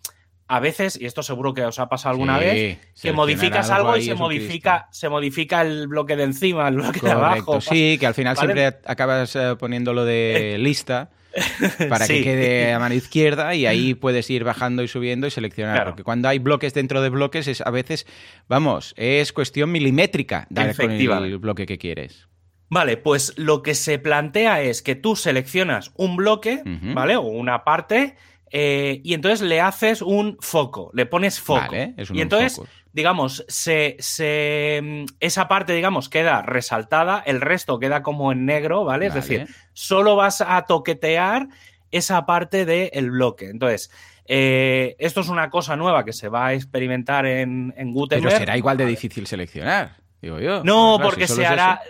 [0.53, 4.03] a veces, y esto seguro que os ha pasado alguna vez, que modificas algo y
[4.03, 7.59] se modifica, se modifica el bloque de encima, el bloque de abajo.
[7.59, 11.09] Sí, que al final siempre acabas eh, poniéndolo de lista
[11.89, 15.85] para que quede a mano izquierda y ahí puedes ir bajando y subiendo y seleccionar.
[15.85, 18.05] Porque cuando hay bloques dentro de bloques, es a veces,
[18.47, 22.27] vamos, es cuestión milimétrica dar con el bloque que quieres.
[22.69, 26.61] Vale, pues lo que se plantea es que tú seleccionas un bloque,
[26.93, 27.15] ¿vale?
[27.15, 28.17] O una parte
[28.55, 31.75] eh, y entonces le haces un foco, le pones foco.
[32.13, 32.61] y entonces,
[32.93, 39.07] digamos, se, se, esa parte, digamos, queda resaltada, el resto queda como en negro, ¿vale?
[39.07, 41.47] Es decir, solo vas a toquetear
[41.89, 43.49] esa parte del bloque.
[43.49, 43.89] Entonces,
[44.25, 48.29] Eh, esto es una cosa nueva que se va a experimentar en, en Gutenberg.
[48.29, 50.63] Pero será igual de difícil seleccionar, digo yo.
[50.63, 51.81] No, porque se hará...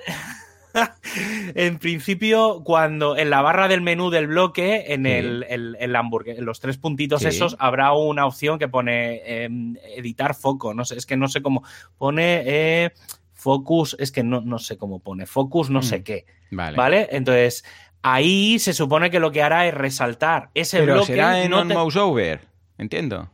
[1.56, 6.46] en principio, cuando en la barra del menú del bloque, en el, el, hamburguer, en
[6.46, 10.74] los tres puntitos esos, habrá una opción que pone em, editar foco.
[10.74, 11.64] No sé, es que no sé cómo.
[11.98, 12.94] Pone eh,
[13.34, 15.26] focus, es que no, no, sé cómo pone.
[15.26, 16.26] Focus no sé mm, qué.
[16.52, 16.78] Vale.
[16.78, 17.08] ¿Vale?
[17.12, 17.64] Entonces,
[18.02, 21.14] ahí se supone que lo que hará es resaltar ese Pero bloque.
[21.14, 23.30] será en no mouse over, entiendo.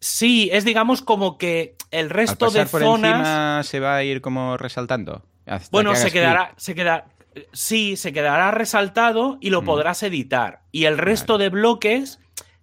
[0.00, 3.18] Sí, es digamos como que el resto de por zonas.
[3.18, 5.22] Encima se va a ir como resaltando.
[5.70, 7.06] Bueno, se quedará, se quedará.
[7.52, 9.64] Sí, se quedará resaltado y lo mm.
[9.66, 10.62] podrás editar.
[10.72, 12.18] Y el resto de bloques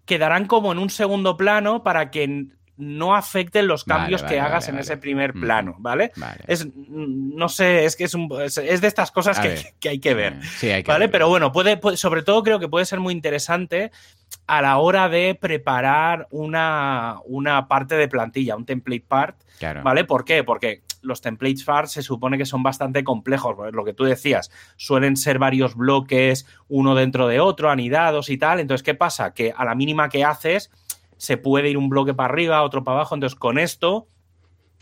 [0.06, 4.80] quedarán como en un segundo plano para que no afecten los cambios que hagas en
[4.80, 5.41] ese primer mm.
[5.41, 6.12] plano, ¿vale?
[6.48, 10.41] Es, no sé, es que es, un, es, de estas cosas que, hay que ver,
[10.43, 11.06] sí, hay que ¿vale?
[11.06, 11.12] Ver.
[11.12, 13.91] Pero bueno, puede, sobre todo creo que puede ser muy interesante
[14.48, 19.38] a la hora de preparar una, una parte de plantilla, un template part,
[19.84, 20.04] ¿vale?
[20.04, 20.43] ¿Por qué?
[20.43, 25.18] Porque los templates part se supone que son bastante complejos, lo que tú decías, suelen
[25.18, 29.34] ser varios bloques, uno dentro de otro, anidados y tal, entonces, ¿qué pasa?
[29.34, 30.72] Que a la mínima que haces
[31.18, 33.16] se puede ir un bloque para arriba, otro para abajo.
[33.16, 34.08] Entonces, con esto,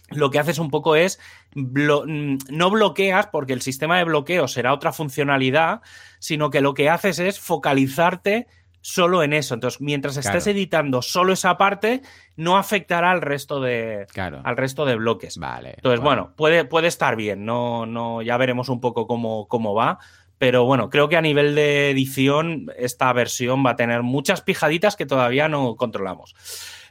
[0.10, 1.19] lo que haces un poco es
[1.55, 5.81] mm, no bloqueas, porque el sistema de bloqueo será otra funcionalidad,
[6.19, 8.47] sino que lo que haces es focalizarte
[8.81, 9.53] solo en eso.
[9.53, 12.01] Entonces, mientras estés editando solo esa parte,
[12.35, 15.37] no afectará al resto de, al resto de bloques.
[15.37, 15.75] Vale.
[15.77, 17.45] Entonces, bueno, puede, puede estar bien.
[17.45, 19.99] No, no, ya veremos un poco cómo, cómo va.
[20.37, 24.95] Pero bueno, creo que a nivel de edición esta versión va a tener muchas pijaditas
[24.95, 26.33] que todavía no controlamos.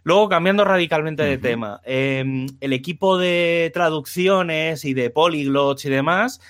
[0.02, 6.40] Luego, cambiando radicalmente de tema, em, el equipo de traducciones y de polyglots y demás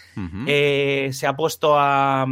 [0.47, 2.27] eh, se ha puesto a,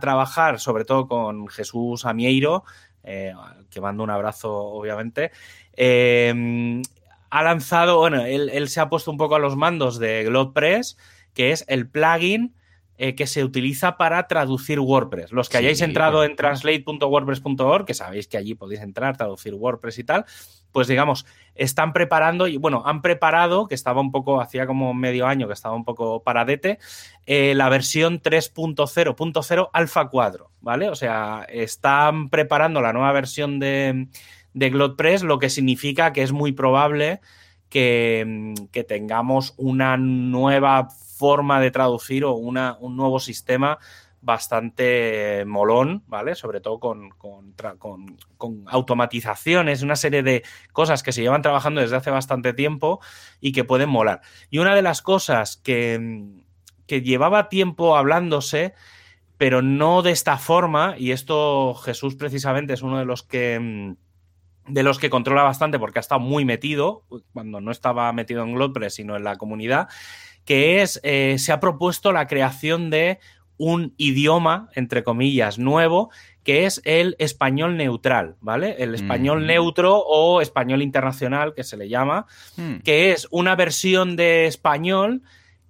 [0.00, 2.64] trabajar, sobre todo con Jesús Amieiro,
[3.02, 3.34] eh,
[3.70, 5.30] que mando un abrazo, obviamente.
[5.74, 6.82] Em,
[7.30, 10.96] ha lanzado, bueno, él, él, se ha puesto un poco a los mandos de GlotPress,
[11.34, 12.54] que es el plugin
[12.96, 15.32] eh, que se utiliza para traducir WordPress.
[15.32, 20.04] Los que hayáis entrado en translate.wordpress.org, que sabéis que allí podéis entrar, traducir WordPress y
[20.04, 20.24] tal,
[20.70, 25.26] pues digamos, están preparando, y bueno, han preparado, que estaba un poco, hacía como medio
[25.26, 26.78] año que estaba un poco paradete,
[27.26, 30.88] eh, la versión 3.0.0 Alpha 4, ¿vale?
[30.88, 34.08] O sea, están preparando la nueva versión de,
[34.52, 37.20] de GlotPress, lo que significa que es muy probable
[37.68, 43.78] que, que tengamos una nueva forma de traducir o una, un nuevo sistema
[44.24, 46.34] bastante molón, ¿vale?
[46.34, 47.54] Sobre todo con, con,
[48.66, 53.00] automatizaciones, una serie de cosas que se llevan trabajando desde hace bastante tiempo
[53.40, 54.22] y que pueden molar.
[54.50, 56.24] Y una de las cosas que,
[56.86, 58.74] que llevaba tiempo hablándose,
[59.36, 63.94] pero no de esta forma, y esto Jesús precisamente es uno de los que
[64.66, 68.54] de los que controla bastante porque ha estado muy metido, cuando no estaba metido en
[68.54, 69.88] GlotPress, sino en la comunidad,
[70.44, 73.18] que es, eh, se ha propuesto la creación de
[73.56, 76.10] un idioma, entre comillas, nuevo,
[76.42, 78.76] que es el español neutral, ¿vale?
[78.78, 82.26] El español neutro o español internacional, que se le llama,
[82.56, 82.76] hmm.
[82.84, 85.22] que es una versión de español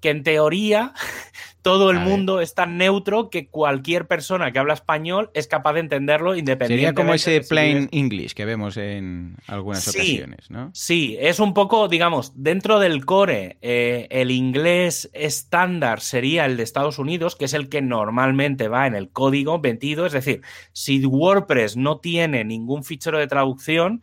[0.04, 0.92] que en teoría
[1.62, 5.80] todo el mundo es tan neutro que cualquier persona que habla español es capaz de
[5.80, 6.90] entenderlo independientemente.
[6.90, 10.70] Sería como ese plain English que vemos en algunas ocasiones, ¿no?
[10.74, 16.64] Sí, es un poco, digamos, dentro del core, eh, el inglés estándar sería el de
[16.64, 20.04] Estados Unidos, que es el que normalmente va en el código metido.
[20.04, 20.42] Es decir,
[20.74, 24.02] si WordPress no tiene ningún fichero de traducción,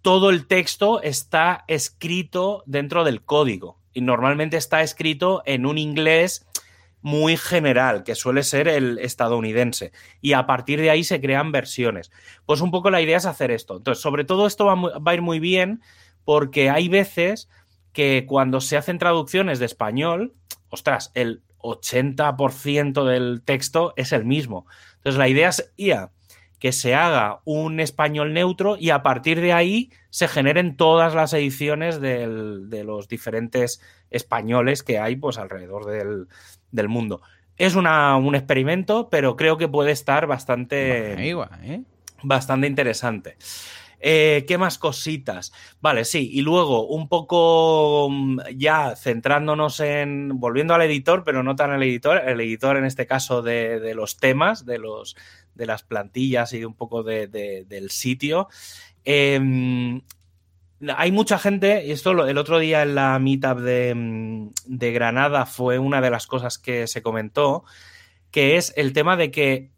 [0.00, 3.80] todo el texto está escrito dentro del código.
[3.94, 6.46] Y normalmente está escrito en un inglés
[7.04, 9.92] muy general, que suele ser el estadounidense.
[10.22, 12.10] Y a partir de ahí se crean versiones.
[12.46, 13.76] Pues un poco la idea es hacer esto.
[13.76, 15.82] Entonces, sobre todo esto va, a ir muy bien
[16.24, 17.50] porque hay veces
[17.92, 20.32] que cuando se hacen traducciones de español,
[20.70, 24.66] ostras, el 80% del texto es el mismo.
[24.96, 26.10] Entonces, la idea sería
[26.58, 31.32] que se haga un español neutro y a partir de ahí se generen todas las
[31.32, 36.28] ediciones de los diferentes españoles que hay pues alrededor del,
[36.70, 37.22] del mundo.
[37.56, 41.82] Es un experimento, pero creo que puede estar bastante, ¿eh?
[42.22, 43.36] bastante interesante.
[44.06, 45.52] Eh, ¿Qué más cositas?
[45.80, 51.56] Vale, sí, y luego un poco mm, ya centrándonos en, volviendo al editor, pero no
[51.56, 55.16] tan al editor, el editor en este caso de, los temas, de, los,
[55.54, 58.48] de las plantillas y un poco del sitio.
[59.04, 60.02] Em,
[60.96, 65.78] hay mucha gente, y esto el otro día en la meetup mm, de, Granada fue
[65.78, 67.64] una de las cosas que se comentó,
[68.30, 69.70] que es el tema de que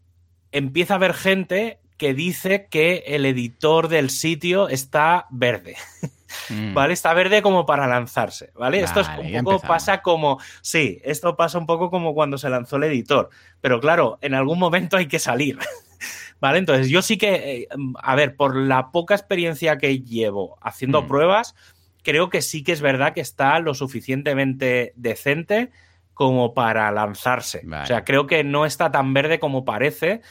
[0.51, 5.75] empieza a haber gente que dice que el editor del sitio está verde.
[6.49, 6.73] Mm.
[6.73, 6.93] ¿Vale?
[6.93, 8.81] Está verde como para lanzarse, ¿vale?
[8.81, 10.39] esto es un poco pasa como.
[10.61, 13.29] Sí, esto pasa un poco como cuando se lanzó el editor.
[13.61, 15.57] Pero claro, en algún momento hay que salir.
[16.39, 16.59] ¿Vale?
[16.59, 17.33] Entonces, yo sí que.
[17.35, 21.07] Eh, a ver, por la poca experiencia que llevo haciendo mm.
[21.07, 21.55] pruebas,
[22.03, 25.71] creo que sí que es verdad que está lo suficientemente decente
[26.13, 27.63] como para lanzarse.
[27.83, 30.21] O sea, creo que no está tan verde como parece,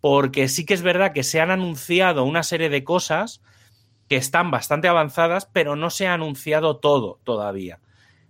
[0.00, 3.40] porque sí que es verdad que se han anunciado una serie de cosas
[4.12, 7.78] que están bastante avanzadas, pero no se ha anunciado todo todavía.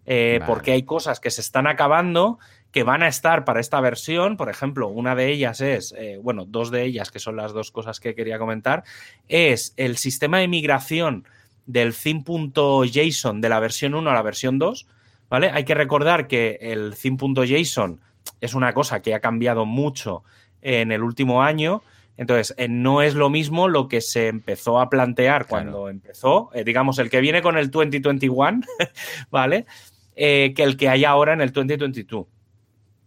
[0.06, 2.38] Eh, porque hay cosas que se están acabando
[2.70, 4.36] que van a estar para esta versión.
[4.36, 7.72] Por ejemplo, una de ellas es, eh, bueno, dos de ellas, que son las dos
[7.72, 8.84] cosas que quería comentar,
[9.26, 11.26] es el sistema de migración
[11.66, 14.86] del theme.json de la versión 1 a la versión 2.
[15.28, 15.50] ¿Vale?
[15.50, 18.00] Hay que recordar que el theme.json
[18.40, 20.22] es una cosa que ha cambiado mucho
[20.60, 21.82] en el último año.
[22.16, 26.62] Entonces, eh, no es lo mismo lo que se empezó a plantear cuando empezó, eh,
[26.64, 28.60] digamos, el que viene con el 2021,
[29.30, 29.66] ¿vale?
[30.14, 32.26] que el que hay ahora en el 2022.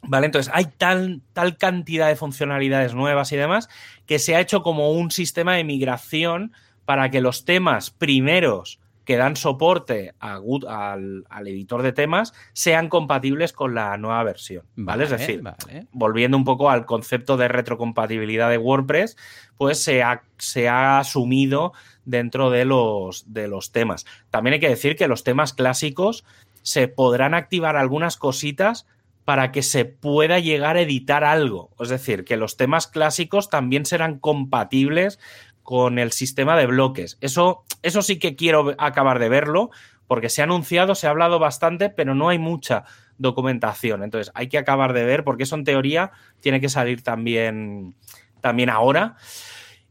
[0.07, 0.25] ¿Vale?
[0.25, 3.69] Entonces, hay tal, tal cantidad de funcionalidades nuevas y demás
[4.05, 6.51] que se ha hecho como un sistema de migración
[6.85, 13.75] para que los temas primeros que dan soporte al, editor de temas sean compatibles con
[13.75, 14.65] la nueva versión.
[14.75, 15.05] ¿Vale?
[15.05, 15.43] es decir,
[15.91, 19.15] volviendo un poco al concepto de retrocompatibilidad de WordPress,
[19.57, 24.05] pues se ha, se ha asumido dentro de los, de los temas.
[24.29, 26.25] También hay que decir que los temas clásicos
[26.63, 28.87] se podrán activar algunas cositas
[29.23, 31.71] para que se pueda llegar a editar algo.
[31.79, 35.19] Es decir, que los temas clásicos también serán compatibles
[35.65, 37.17] con el sistema de bloques.
[37.21, 39.71] Eso, eso sí que quiero acabar de verlo,
[40.05, 42.85] porque se ha anunciado, se ha hablado bastante, pero no hay mucha
[43.17, 44.03] documentación.
[44.03, 47.95] Entonces, hay que acabar de ver, porque eso en teoría tiene que salir también,
[48.41, 49.15] también ahora.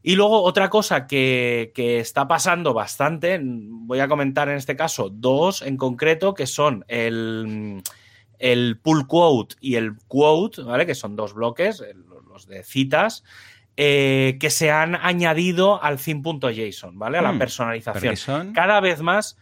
[0.01, 5.09] Y luego otra cosa que, que, está pasando bastante, voy a comentar en este caso
[5.09, 7.83] dos en concreto, que son el,
[8.39, 10.85] el pull quote y el quote, ¿vale?
[10.85, 11.83] Que son dos bloques,
[12.29, 13.25] los de citas,
[13.77, 17.17] eh, que se han añadido al theme.json, ¿vale?
[17.17, 17.39] A la hmm.
[17.39, 18.53] personalización.
[18.53, 19.37] Cada vez más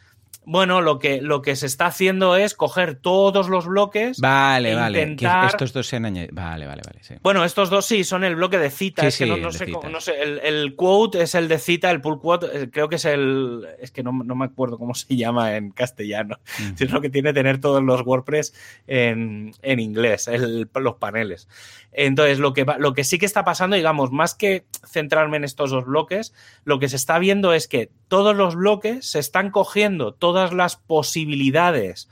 [0.45, 4.19] bueno, lo que, lo que se está haciendo es coger todos los bloques.
[4.19, 5.15] Vale, e vale.
[5.47, 6.33] estos dos se han añadido.
[6.35, 7.19] Vale, vale, vale.
[7.21, 9.17] Bueno, estos dos sí, son el bloque de citas.
[9.17, 12.69] que no, sé, no, sé, el, quote es el de cita, el pull quote, eh,
[12.69, 13.67] creo que es el.
[13.79, 16.39] Es que no, me acuerdo cómo se llama en castellano.
[16.79, 18.53] Es lo que tiene que tener todos los WordPress
[18.87, 20.29] en, inglés,
[20.75, 21.47] los paneles.
[21.93, 25.71] Entonces, lo que, lo que sí que está pasando, digamos, más que centrarme en estos
[25.71, 26.33] dos bloques,
[26.65, 30.77] lo que se está viendo es que todos los bloques se están cogiendo todas las
[30.77, 32.09] posibilidades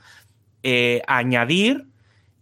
[0.62, 1.88] eh, a añadir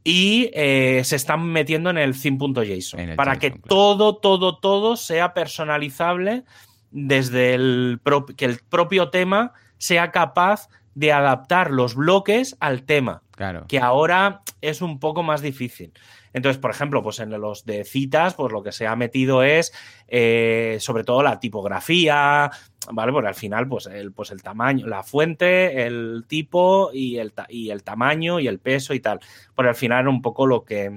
[0.04, 6.44] y eh, se están metiendo en el theme.json para que todo, todo, todo sea personalizable
[6.90, 7.98] desde el
[8.36, 13.22] que el propio tema sea capaz de adaptar los bloques al tema.
[13.30, 13.64] Claro.
[13.66, 15.94] Que ahora es un poco más difícil.
[16.32, 19.72] Entonces, por ejemplo, pues en los de citas, pues lo que se ha metido es
[20.08, 22.50] eh, sobre todo la tipografía,
[22.92, 23.12] ¿vale?
[23.12, 27.70] Porque al final, pues el, pues el tamaño, la fuente, el tipo y el, y
[27.70, 29.20] el tamaño y el peso y tal.
[29.54, 30.90] Porque al final un poco lo que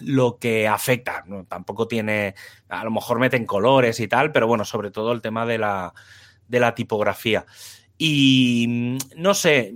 [0.00, 1.24] lo que afecta.
[1.26, 1.44] ¿no?
[1.44, 2.34] Tampoco tiene,
[2.68, 5.94] a lo mejor meten colores y tal, pero bueno, sobre todo el tema de la,
[6.48, 7.46] de la tipografía.
[7.98, 9.74] Y mm, no sé,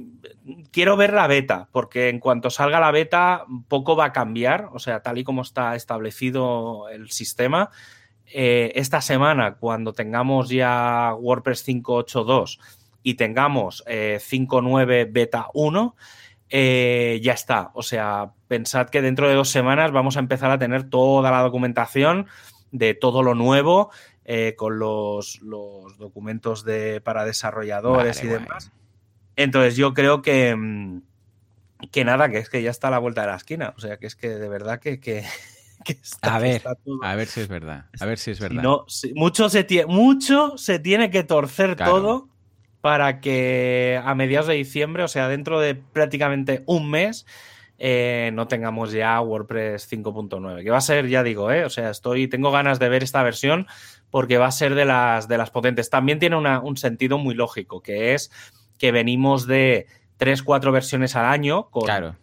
[0.71, 4.79] quiero ver la beta, porque en cuanto salga la beta, poco va a cambiar, o
[4.79, 7.71] sea, tal y como está establecido el sistema.
[8.33, 12.61] Eh, esta semana, cuando tengamos ya WordPress 5.8.2
[13.03, 15.97] y tengamos 5.9 eh, beta 1,
[16.51, 17.71] eh, ya está.
[17.75, 21.43] O sea, pensad que dentro de dos semanas vamos a empezar a tener toda la
[21.43, 22.27] documentación
[22.73, 23.91] de todo lo nuevo,
[24.57, 25.41] con los,
[25.99, 28.73] documentos de, para desarrolladores y demás.
[29.37, 31.03] Entonces yo creo que, mm,
[31.91, 33.75] que nada, que es que ya está a la vuelta de la esquina.
[33.77, 35.25] O sea, que es que de verdad que, que,
[36.23, 36.63] a ver,
[37.03, 37.87] a ver si es verdad.
[37.99, 38.63] A ver si es verdad.
[38.63, 42.29] no, mucho, se mucho se tiene que torcer todo
[42.81, 47.27] para que a mediados de diciembre, o sea, dentro de prácticamente un mes,
[47.79, 50.63] eh, no tengamos ya WordPress 5.9.
[50.63, 53.23] Que va a ser, ya digo, eh, o sea, estoy, tengo ganas de ver esta
[53.23, 53.67] versión
[54.11, 55.91] porque va a ser de las, de las potentes.
[55.91, 58.31] También tiene un sentido muy lógico, que es
[58.79, 62.17] que venimos de 3, 4 versiones al año con,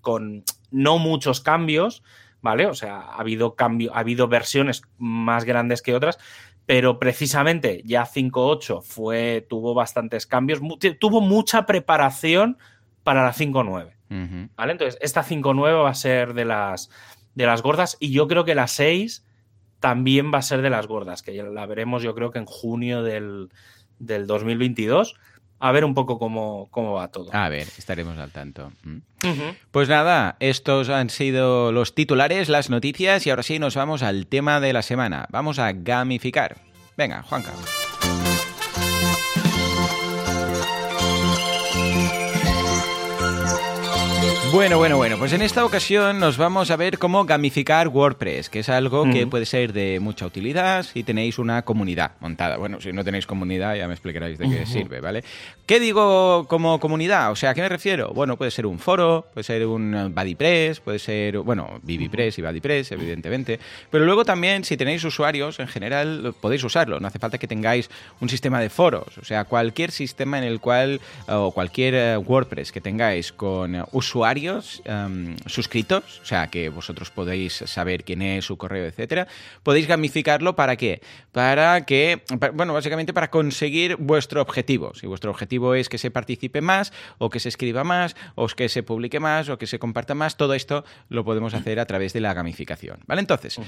[0.00, 2.02] con no muchos cambios,
[2.40, 2.66] ¿vale?
[2.66, 6.18] O sea, ha habido, cambio, ha habido versiones más grandes que otras,
[6.66, 10.60] pero precisamente ya 5.8 fue, tuvo bastantes cambios,
[10.98, 12.58] tuvo mucha preparación
[13.02, 14.72] para la 5.9, ¿vale?
[14.72, 16.90] Entonces, esta 5.9 va a ser de las,
[17.34, 19.24] de las gordas y yo creo que la 6
[19.82, 23.02] también va a ser de las gordas, que la veremos yo creo que en junio
[23.02, 23.50] del,
[23.98, 25.16] del 2022
[25.58, 27.30] a ver un poco cómo, cómo va todo.
[27.32, 28.72] A ver, estaremos al tanto.
[28.84, 28.98] Mm.
[29.70, 34.26] Pues nada, estos han sido los titulares, las noticias y ahora sí nos vamos al
[34.26, 35.26] tema de la semana.
[35.30, 36.56] Vamos a gamificar.
[36.96, 37.52] Venga, Juanca.
[44.52, 48.58] Bueno, bueno, bueno, pues en esta ocasión nos vamos a ver cómo gamificar WordPress, que
[48.58, 52.58] es algo que puede ser de mucha utilidad si tenéis una comunidad montada.
[52.58, 55.24] Bueno, si no tenéis comunidad ya me explicaréis de qué sirve, ¿vale?
[55.64, 57.30] ¿Qué digo como comunidad?
[57.30, 58.12] O sea, ¿a qué me refiero?
[58.12, 62.92] Bueno, puede ser un foro, puede ser un BuddyPress, puede ser, bueno, BBPress y BuddyPress,
[62.92, 63.58] evidentemente,
[63.90, 67.88] pero luego también si tenéis usuarios en general podéis usarlo, no hace falta que tengáis
[68.20, 72.70] un sistema de foros, o sea, cualquier sistema en el cual, o cualquier eh, WordPress
[72.70, 78.56] que tengáis con usuarios, Em, suscritos, o sea, que vosotros podéis saber quién es, su
[78.56, 79.28] correo, etcétera,
[79.62, 81.00] podéis gamificarlo para qué?
[81.30, 82.22] Para que,
[82.54, 84.94] bueno, básicamente para conseguir vuestro objetivo.
[84.94, 88.68] Si vuestro objetivo es que se participe más, o que se escriba más, o que
[88.68, 92.12] se publique más, o que se comparta más, todo esto lo podemos hacer a través
[92.12, 93.20] de la gamificación, ¿vale?
[93.20, 93.60] Entonces,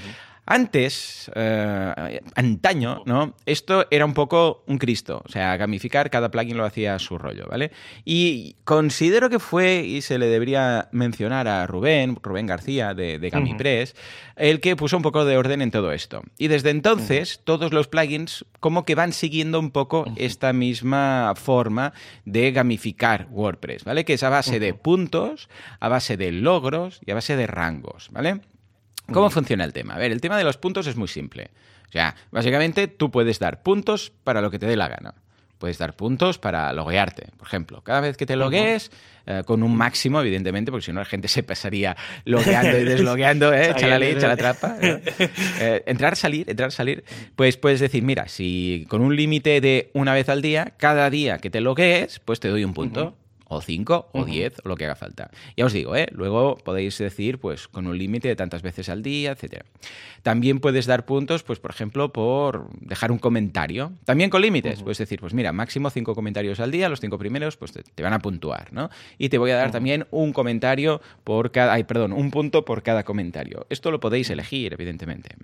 [0.45, 3.35] antes, eh, antaño, ¿no?
[3.45, 7.17] Esto era un poco un Cristo, o sea, gamificar, cada plugin lo hacía a su
[7.17, 7.71] rollo, ¿vale?
[8.03, 13.29] Y considero que fue, y se le debería mencionar a Rubén, Rubén García de, de
[13.29, 13.95] GamiPress,
[14.35, 16.23] el que puso un poco de orden en todo esto.
[16.37, 21.93] Y desde entonces, todos los plugins como que van siguiendo un poco esta misma forma
[22.25, 24.05] de gamificar WordPress, ¿vale?
[24.05, 25.49] Que es a base de puntos,
[25.79, 28.41] a base de logros y a base de rangos, ¿vale?
[29.11, 29.95] ¿Cómo funciona el tema?
[29.95, 31.51] A ver, el tema de los puntos es muy simple.
[31.87, 35.13] O sea, básicamente tú puedes dar puntos para lo que te dé la gana
[35.65, 37.29] puedes dar puntos para loguearte.
[37.39, 38.91] Por ejemplo, cada vez que te logues,
[39.25, 43.51] eh, con un máximo, evidentemente, porque si no la gente se pasaría logueando y deslogueando,
[43.51, 43.71] ¿eh?
[43.71, 44.77] echa la ley, echa la trapa.
[44.79, 47.03] Eh, entrar, salir, entrar, salir.
[47.35, 51.39] Pues puedes decir, mira, si con un límite de una vez al día, cada día
[51.39, 53.15] que te logues, pues te doy un punto
[53.47, 55.29] o 5 o 10 o lo que haga falta.
[55.55, 56.07] Ya os digo, ¿eh?
[56.11, 59.65] luego podéis decir pues con un límite de tantas veces al día, etcétera.
[60.23, 63.93] También puedes dar puntos, pues por ejemplo, por dejar un comentario.
[64.05, 64.81] También con límites.
[64.81, 68.13] Puedes decir, pues mira, máximo 5 comentarios al día, los 5 primeros pues te, van
[68.13, 68.89] a puntuar, ¿no?
[69.17, 72.81] Y te voy a dar también un comentario por cada, ay, perdón, un punto por
[72.81, 73.67] cada comentario.
[73.69, 75.35] Esto lo podéis elegir, evidentemente.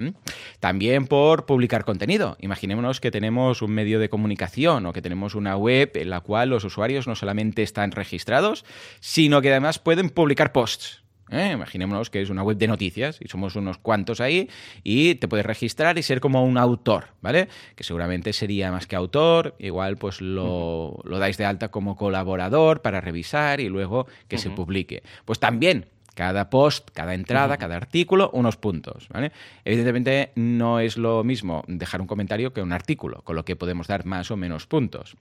[0.60, 2.38] También por publicar contenido.
[2.39, 6.49] Imaginémonos que tenemos un medio de comunicación o que tenemos una web en la cual
[6.49, 8.66] los usuarios no solamente están registrados,
[9.00, 11.02] sino que además pueden publicar posts.
[11.32, 11.52] ¿eh?
[11.54, 14.50] Imaginémonos que es una web de noticias y somos unos cuantos ahí
[14.84, 17.48] y te puedes registrar y ser como un autor, ¿vale?
[17.76, 23.02] Que seguramente sería más que autor, igual pues lo, dais de alta como colaborador para
[23.02, 25.04] revisar y luego que se publique.
[25.26, 29.07] Pues también cada post, cada entrada, cada artículo, unos puntos.
[29.09, 29.32] ¿vale?
[29.66, 33.88] Evidentemente no es lo mismo dejar un comentario que un artículo, con lo que podemos
[33.88, 35.16] dar más o menos puntos.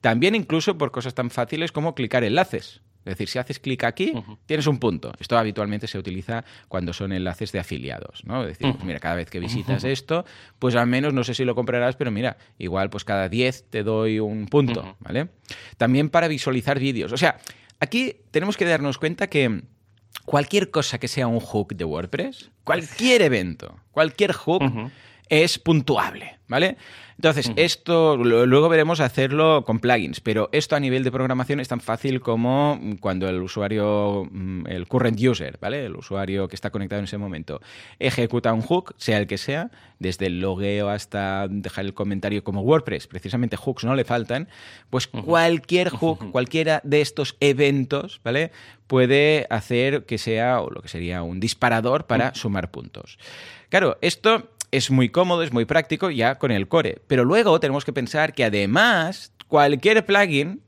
[0.00, 2.82] También incluso por cosas tan fáciles como clicar enlaces.
[3.04, 4.12] Es decir, si haces clic aquí,
[4.44, 5.12] tienes un punto.
[5.18, 8.42] Esto habitualmente se utiliza cuando son enlaces de afiliados, ¿no?
[8.42, 10.26] Es decir, pues mira, cada vez que visitas esto,
[10.58, 13.82] pues al menos, no sé si lo comprarás, pero mira, igual pues cada 10 te
[13.82, 15.28] doy un punto, ¿vale?
[15.78, 17.12] También para visualizar vídeos.
[17.12, 17.38] O sea,
[17.80, 19.62] aquí tenemos que darnos cuenta que
[20.28, 24.62] cualquier cosa que sea un hook de WordPress, cualquier evento, cualquier hook
[25.28, 26.76] es puntuable, ¿vale?
[27.18, 31.80] Entonces, esto luego veremos hacerlo con plugins, pero esto a nivel de programación es tan
[31.80, 35.86] fácil como cuando el usuario, mm, el current user, ¿vale?
[35.86, 37.60] El usuario que está conectado en ese momento,
[37.98, 42.60] ejecuta un hook, sea el que sea, desde el logueo hasta dejar el comentario como
[42.60, 44.48] WordPress, precisamente hooks no le faltan,
[44.88, 48.52] pues cualquier hook, cualquiera de estos eventos, ¿vale?
[48.86, 53.18] Puede hacer que sea, o lo que sería un disparador para sumar puntos.
[53.70, 57.00] Claro, esto es muy cómodo, es muy práctico ya con el core.
[57.06, 60.60] Pero luego tenemos que pensar que además cualquier plugin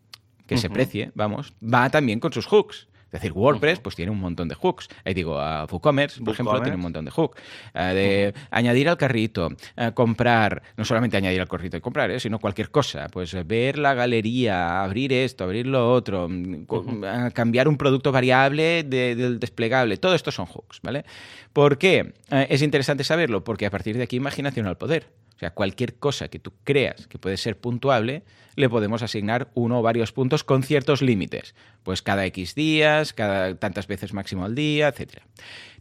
[0.46, 2.88] que se precie, vamos, va también con sus hooks.
[3.12, 4.88] Es decir, WordPress pues tiene un montón de hooks.
[5.04, 7.40] Ahí digo, uh, WooCommerce, por ejemplo, tiene un montón de hooks.
[7.74, 9.48] de añadir al carrito,
[9.94, 12.20] comprar, no solamente añadir al carrito y comprar, ¿eh?
[12.20, 13.08] sino cualquier cosa.
[13.08, 16.66] Pues ver la galería, abrir esto, abrir lo otro, mm,
[17.32, 19.96] cambiar un producto variable del desplegable.
[19.96, 21.04] Todo esto son hooks, ¿vale?
[21.52, 22.14] ¿Por qué?
[22.30, 25.08] Eh, es interesante saberlo, porque a partir de aquí imaginación al poder.
[25.40, 28.24] Sea, cualquier cosa que tú creas que puede ser puntuable,
[28.56, 31.54] le podemos asignar uno o varios puntos con ciertos límites.
[31.82, 35.22] Pues cada X días, cada tantas veces máximo al día, etc.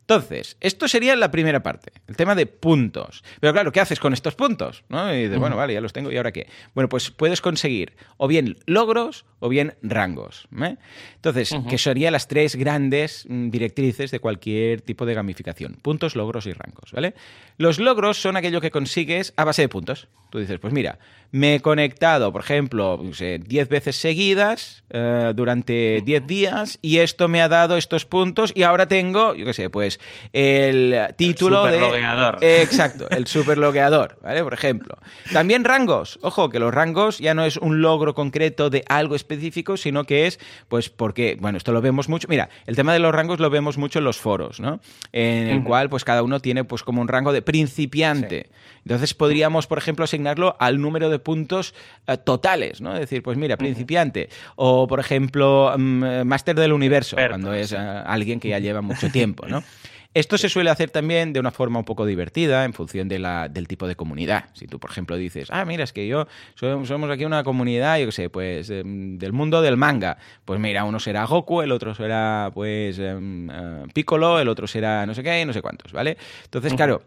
[0.09, 3.23] Entonces, esto sería la primera parte, el tema de puntos.
[3.39, 4.83] Pero claro, ¿qué haces con estos puntos?
[4.89, 5.13] ¿No?
[5.13, 6.47] Y dices, bueno, vale, ya los tengo, ¿y ahora qué?
[6.73, 10.47] Bueno, pues puedes conseguir o bien logros o bien rangos.
[10.63, 10.77] ¿eh?
[11.13, 15.77] Entonces, que serían las tres grandes mm, directrices de cualquier tipo de gamificación.
[15.79, 17.13] Puntos, logros y rangos, ¿vale?
[17.57, 20.07] Los logros son aquello que consigues a base de puntos.
[20.29, 20.99] Tú dices, pues mira,
[21.31, 27.41] me he conectado, por ejemplo, 10 veces seguidas eh, durante 10 días y esto me
[27.41, 29.99] ha dado estos puntos y ahora tengo, yo qué sé, pues
[30.33, 31.79] el título el
[32.39, 32.61] de...
[32.61, 34.43] exacto, el superlogueador, ¿vale?
[34.43, 34.97] Por ejemplo.
[35.31, 36.17] También rangos.
[36.23, 40.25] Ojo, que los rangos ya no es un logro concreto de algo específico, sino que
[40.25, 42.27] es, pues porque, bueno, esto lo vemos mucho.
[42.27, 44.79] Mira, el tema de los rangos lo vemos mucho en los foros, ¿no?
[45.11, 48.49] En el cual, pues cada uno tiene, pues como un rango de principiante.
[48.83, 51.73] Entonces podríamos, por ejemplo, asignarlo al número de puntos
[52.07, 52.93] eh, totales, ¿no?
[52.93, 54.29] Es decir, pues mira, principiante.
[54.55, 59.09] O, por ejemplo, mm, máster del universo, cuando es eh, alguien que ya lleva mucho
[59.09, 59.63] tiempo, ¿no?
[60.15, 63.47] Esto se suele hacer también de una forma un poco divertida en función de la,
[63.47, 64.45] del tipo de comunidad.
[64.53, 68.07] Si tú, por ejemplo, dices, ah, mira, es que yo somos aquí una comunidad, yo
[68.07, 70.17] qué sé, pues del mundo del manga.
[70.45, 75.13] Pues mira, uno será Goku, el otro será pues eh, Piccolo, el otro será no
[75.13, 76.17] sé qué, no sé cuántos, ¿vale?
[76.45, 77.03] Entonces, claro,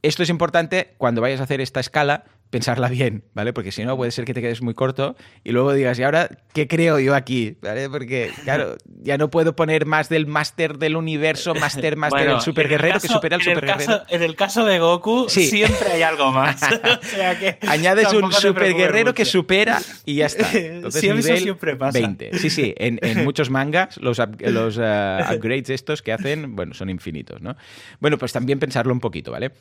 [0.00, 3.52] esto es importante cuando vayas a hacer esta escala pensarla bien, ¿vale?
[3.52, 6.28] Porque si no, puede ser que te quedes muy corto y luego digas, ¿y ahora
[6.54, 7.56] qué creo yo aquí?
[7.60, 7.90] ¿Vale?
[7.90, 12.68] Porque, claro, ya no puedo poner más del máster del universo, máster, máster, del super
[12.68, 14.02] guerrero que supera al super guerrero.
[14.08, 16.60] En el caso de Goku, siempre hay algo más.
[16.62, 20.50] o sea que Añades un super guerrero que supera y ya está.
[20.54, 21.98] Entonces, sí, eso siempre pasa.
[21.98, 22.38] 20.
[22.38, 27.40] Sí, sí, en, muchos mangas los, los uh, upgrades estos que hacen, bueno, son infinitos,
[27.42, 27.56] ¿no?
[28.00, 29.52] Bueno, pues también pensarlo un poquito, ¿vale?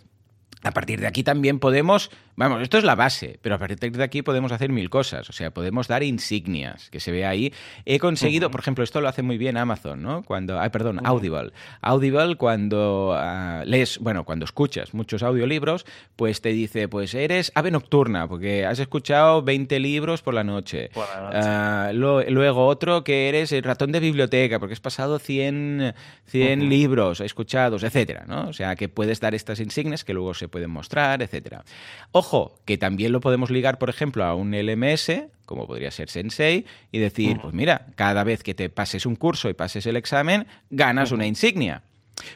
[0.63, 4.03] A partir de aquí también podemos, vamos, esto es la base, pero a partir de
[4.03, 5.29] aquí podemos hacer mil cosas.
[5.29, 7.53] O sea, podemos dar insignias, que se ve ahí.
[7.85, 10.23] He conseguido, por ejemplo, esto lo hace muy bien Amazon, ¿no?
[10.23, 11.51] Cuando, ay, perdón, Audible.
[11.81, 15.85] Audible, cuando uh, lees, bueno, cuando escuchas muchos audiolibros,
[16.15, 20.89] pues te dice, pues eres ave nocturna, porque has escuchado 20 libros por la noche.
[20.93, 22.27] Por la noche.
[22.27, 25.93] Uh, luego otro que eres el ratón de biblioteca, porque has pasado 100,
[26.25, 28.49] 100 libros escuchados, etcétera, ¿no?
[28.49, 31.63] O sea, que puedes dar estas insignias que luego se pueden mostrar, etcétera.
[32.11, 35.11] Ojo, que también lo podemos ligar, por ejemplo, a un LMS,
[35.45, 39.49] como podría ser Sensei, y decir, pues mira, cada vez que te pases un curso
[39.49, 41.83] y pases el examen, ganas una insignia.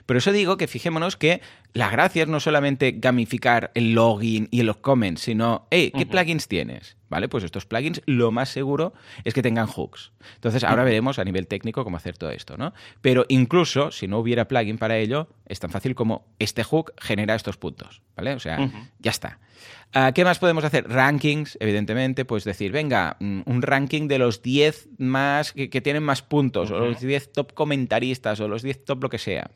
[0.06, 1.42] Pero eso digo que fijémonos que
[1.74, 6.48] la gracia es no solamente gamificar el login y los comments, sino, hey, ¿qué plugins
[6.48, 6.98] tienes?
[7.10, 7.28] ¿Vale?
[7.28, 8.94] Pues estos plugins lo más seguro
[9.24, 10.12] es que tengan hooks.
[10.36, 12.74] Entonces, ahora veremos a nivel técnico cómo hacer todo esto, ¿no?
[13.02, 17.36] Pero incluso si no hubiera plugin para ello, es tan fácil como este hook genera
[17.36, 18.34] estos puntos, ¿vale?
[18.34, 18.70] O sea,
[19.00, 19.40] ya está.
[19.94, 20.90] Ah, ¿Qué más podemos hacer?
[20.90, 26.22] Rankings, evidentemente, pues decir, venga, mm, un ranking de los 10 más que, tienen más
[26.22, 29.52] puntos, o los 10 top comentaristas, o los 10 top lo que sea.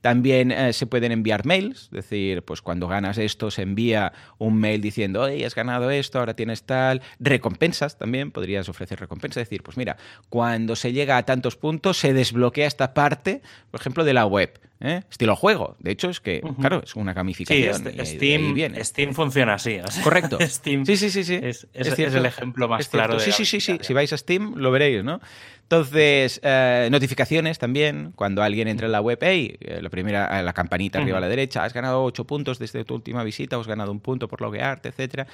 [0.00, 4.58] También eh, se pueden enviar mails, es decir, pues cuando ganas esto se envía un
[4.58, 7.02] mail diciendo, oye, has ganado esto, ahora tienes tal.
[7.18, 9.96] Recompensas también, podrías ofrecer recompensas, es decir, pues mira,
[10.28, 14.58] cuando se llega a tantos puntos se desbloquea esta parte, por ejemplo, de la web.
[14.80, 15.02] ¿Eh?
[15.10, 15.76] Estilo juego.
[15.78, 17.84] De hecho, es que, claro, es una gamificación.
[17.84, 19.78] Sí, Steam, Steam funciona así.
[20.02, 20.38] Correcto.
[20.40, 21.24] Steam sí, sí, sí.
[21.24, 21.40] sí.
[21.42, 23.18] Es, el ejemplo más claro.
[23.18, 23.78] sí, sí, sí, sí.
[23.80, 25.20] Si vais a Steam, lo veréis, ¿no?
[25.68, 30.52] Entonces, eh, notificaciones también, cuando alguien entra en la web, hey, eh, la primera, la
[30.52, 33.90] campanita arriba a la derecha, has ganado ocho puntos desde tu última visita, has ganado
[33.90, 35.26] un punto por loguearte, etcétera.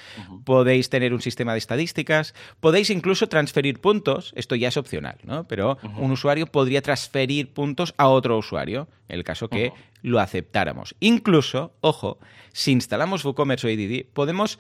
[0.47, 5.47] Podéis tener un sistema de estadísticas, podéis incluso transferir puntos, esto ya es opcional, ¿no?
[5.47, 10.95] Pero un usuario podría transferir puntos a otro usuario, el caso que lo aceptáramos.
[11.01, 12.19] Incluso, ojo,
[12.53, 14.59] si instalamos WooCommerce o ADD, podemos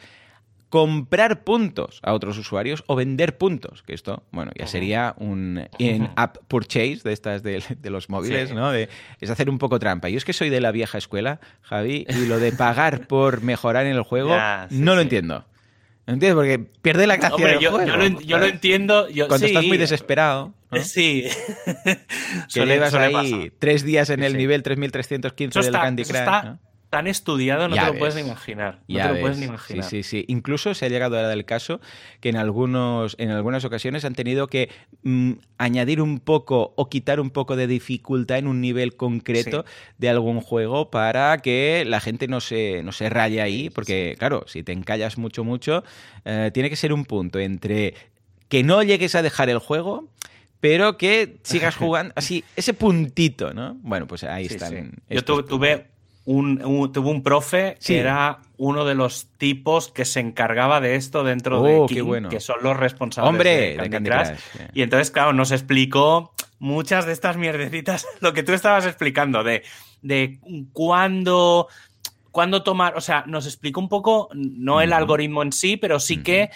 [0.72, 6.38] comprar puntos a otros usuarios o vender puntos, que esto, bueno, ya sería un in-app
[6.48, 8.72] purchase de estas de, los móviles, ¿no?
[8.72, 8.88] es
[9.30, 10.08] hacer un poco trampa.
[10.08, 13.84] Yo es que soy de la vieja escuela, Javi, y lo de pagar por mejorar
[13.84, 14.34] en el juego
[14.70, 15.44] no lo entiendo.
[16.06, 18.20] No entiendo, porque pierde la gracia del yo, juego.
[18.20, 19.06] Yo lo, entiendo.
[19.28, 20.52] Cuando estás muy desesperado.
[20.82, 21.26] Sí.
[22.52, 26.58] que llevas ahí tres días en el nivel 3315 del Candy Crush
[26.92, 28.80] tan estudiado, no te lo puedes ni imaginar.
[28.86, 29.82] No te lo puedes ni imaginar.
[29.82, 30.24] Sí, sí, sí.
[30.28, 31.80] Incluso se ha llegado a dar el caso
[32.20, 34.68] que en, algunos, en algunas ocasiones han tenido que
[35.02, 39.64] mm, añadir un poco o quitar un poco de dificultad en un nivel concreto
[39.96, 44.44] de algún juego para que la gente no se, no se raye ahí, porque claro,
[44.46, 45.84] si te encallas mucho, mucho,
[46.26, 47.94] eh, tiene que ser un punto entre
[48.50, 50.10] que no llegues a dejar el juego
[50.60, 53.76] pero que sigas jugando así, ese puntito, ¿no?
[53.82, 54.92] Bueno, pues ahí están.
[55.10, 55.88] Yo tuve,
[56.24, 61.24] un, tuvo un profe que era uno de los tipos que se encargaba de esto
[61.24, 64.28] dentro de oh, King, que son los responsables Hombre, de Candy, Crush.
[64.72, 69.62] Y entonces, claro, nos explicó muchas de estas mierdecitas, lo que tú estabas explicando de
[70.02, 70.40] de
[70.72, 71.68] cuándo,
[72.30, 76.22] cuándo tomar, o sea, nos explica un poco, no el algoritmo en sí, pero sí
[76.22, 76.50] que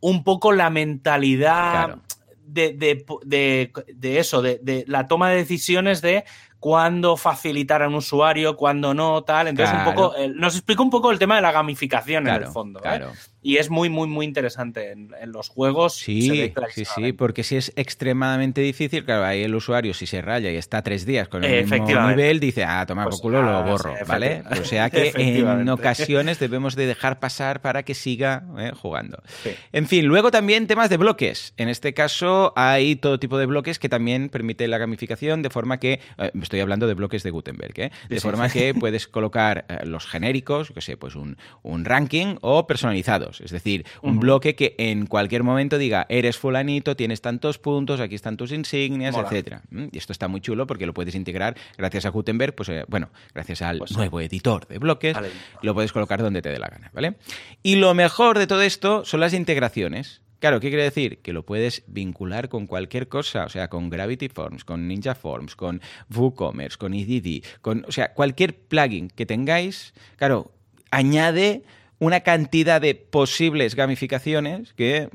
[0.00, 1.98] un poco la mentalidad
[2.46, 6.24] de, de, eso, de, la toma de decisiones de
[6.58, 9.48] cuándo facilitar a un usuario, cuándo no, tal.
[9.48, 12.80] Entonces, un poco, nos explica un poco el tema de la gamificación en el fondo.
[12.84, 13.04] ¿eh?
[13.46, 15.94] Y es muy, muy, muy interesante en, los juegos.
[15.94, 20.50] Sí, sí, sí, porque si es extremadamente difícil, claro, ahí el usuario, si se raya
[20.50, 23.50] y está tres días con el mismo nivel, dice, ah, toma por pues, culo, lo
[23.50, 24.42] ah, borro, ¿vale?
[24.60, 29.22] O sea que en ocasiones debemos de dejar pasar para que siga eh, jugando.
[29.70, 31.54] En fin, luego también temas de bloques.
[31.56, 35.78] En este caso hay todo tipo de bloques que también permite la gamificación de forma
[35.78, 37.92] que, eh, estoy hablando de bloques de Gutenberg, ¿eh?
[38.08, 43.35] de forma que puedes colocar los genéricos, que sé, pues un, un ranking o personalizados.
[43.40, 48.14] Es decir, un bloque que en cualquier momento diga, eres fulanito, tienes tantos puntos, aquí
[48.14, 49.62] están tus insignias, etcétera.
[49.70, 49.86] ¿Mm?
[49.92, 53.10] Y esto está muy chulo porque lo puedes integrar gracias a Gutenberg, pues eh, bueno,
[53.34, 55.16] gracias al pues nuevo editor de bloques,
[55.62, 57.16] lo puedes colocar donde te dé la gana, ¿vale?
[57.62, 60.22] Y lo mejor de todo esto son las integraciones.
[60.38, 61.18] Claro, ¿qué quiere decir?
[61.22, 65.56] Que lo puedes vincular con cualquier cosa, o sea, con Gravity Forms, con Ninja Forms,
[65.56, 65.80] con
[66.14, 70.52] WooCommerce, con EDD, con, o sea, cualquier plugin que tengáis, claro,
[70.90, 71.64] añade
[71.98, 75.08] una cantidad de posibles gamificaciones que,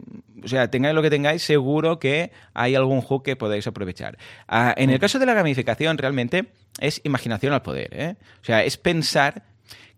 [0.43, 4.17] o sea, tengáis lo que tengáis, seguro que hay algún hook que podáis aprovechar.
[4.47, 6.47] Ah, en el caso de la gamificación, realmente
[6.79, 7.89] es imaginación al poder.
[7.91, 8.15] ¿eh?
[8.41, 9.43] O sea, es pensar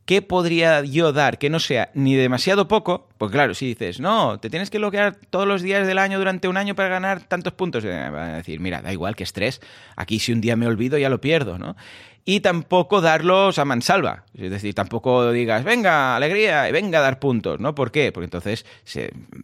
[0.05, 4.39] qué podría yo dar que no sea ni demasiado poco, porque claro, si dices, no,
[4.39, 7.53] te tienes que bloquear todos los días del año durante un año para ganar tantos
[7.53, 9.61] puntos, eh, van a decir, mira, da igual que estrés,
[9.95, 11.77] aquí si un día me olvido ya lo pierdo, ¿no?
[12.26, 14.24] Y tampoco darlos a mansalva.
[14.34, 17.76] Es decir, tampoco digas, venga, alegría, y venga a dar puntos, ¿no?
[17.76, 18.11] ¿Por qué?
[18.11, 18.65] Porque entonces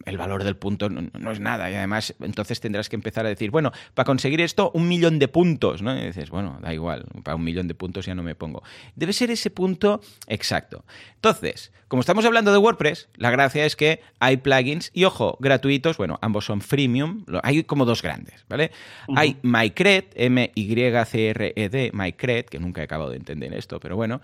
[0.04, 3.50] el valor del punto no, es nada y además entonces tendrás que empezar a decir,
[3.50, 5.96] bueno, para conseguir esto, un millón de puntos, ¿no?
[5.96, 8.62] Y dices, bueno, da igual, para un millón de puntos ya no me pongo.
[8.94, 10.84] Debe ser ese punto exacto.
[11.16, 15.96] Entonces, como estamos hablando de WordPress, la gracia es que hay plugins y, ojo, gratuitos,
[15.96, 18.70] bueno, ambos son freemium, hay como dos grandes, ¿vale?
[19.16, 24.20] Hay MyCred, M-Y-C-R-E-D, MyCred, que nunca he acabado de entender esto, pero bueno,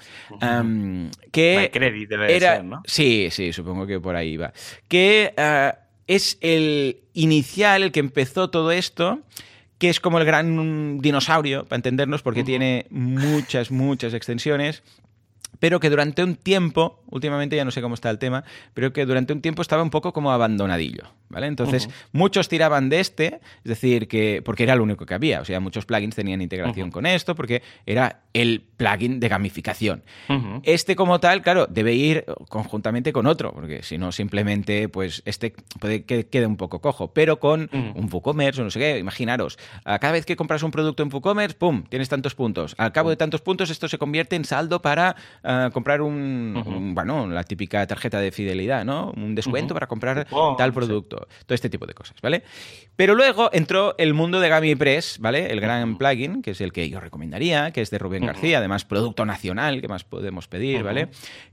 [1.33, 2.83] que MyCredit debe ser, ¿no?
[2.85, 4.53] Sí, sí, supongo que por ahí va.
[4.89, 9.21] Que ah, es el inicial, el que empezó todo esto,
[9.79, 14.83] que es como el gran dinosaurio, para entendernos, porque tiene muchas, muchas extensiones
[15.59, 18.45] pero que durante un tiempo, últimamente ya no sé cómo está el tema,
[18.75, 21.47] pero que durante un tiempo estaba un poco como abandonadillo, ¿vale?
[21.47, 25.45] Entonces, muchos tiraban de este, es decir, que porque era lo único que había, o
[25.45, 30.03] sea, muchos plugins tenían integración con esto porque era el plugin de gamificación.
[30.63, 35.55] Este como tal, claro, debe ir conjuntamente con otro, porque si no simplemente pues este
[35.81, 39.59] puede que quede un poco cojo, pero con un WooCommerce o no sé qué, imaginaros,
[39.85, 42.75] cada vez que compras un producto en WooCommerce, pum, tienes tantos puntos.
[42.79, 45.17] Al cabo de tantos puntos esto se convierte en saldo para
[45.73, 49.13] comprar un, bueno, la típica tarjeta de fidelidad, ¿no?
[49.15, 50.27] Un descuento para comprar
[50.57, 51.29] tal producto.
[51.45, 52.43] Todo este tipo de cosas, ¿vale?
[52.97, 55.53] Pero luego entró el mundo de GamiPress, ¿vale?
[55.53, 58.87] El gran plugin, que es el que yo recomendaría, que es de Rubén García, además
[58.87, 61.09] producto nacional, que más podemos pedir, ¿vale?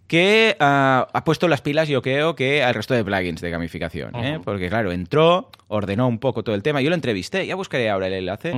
[0.08, 4.16] Que ah, ha puesto las pilas, yo creo, que al resto de plugins de gamificación,
[4.16, 4.40] ¿eh?
[4.42, 6.80] Porque, claro, entró, ordenó un poco todo el tema.
[6.80, 8.54] Yo lo entrevisté, ya buscaré ahora el enlace,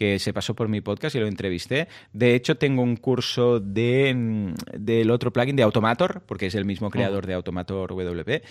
[0.00, 1.86] que se pasó por mi podcast y lo entrevisté.
[2.14, 6.64] De hecho, tengo un curso de, mm, del otro plugin de Automator, porque es el
[6.64, 8.42] mismo creador de Automator WP,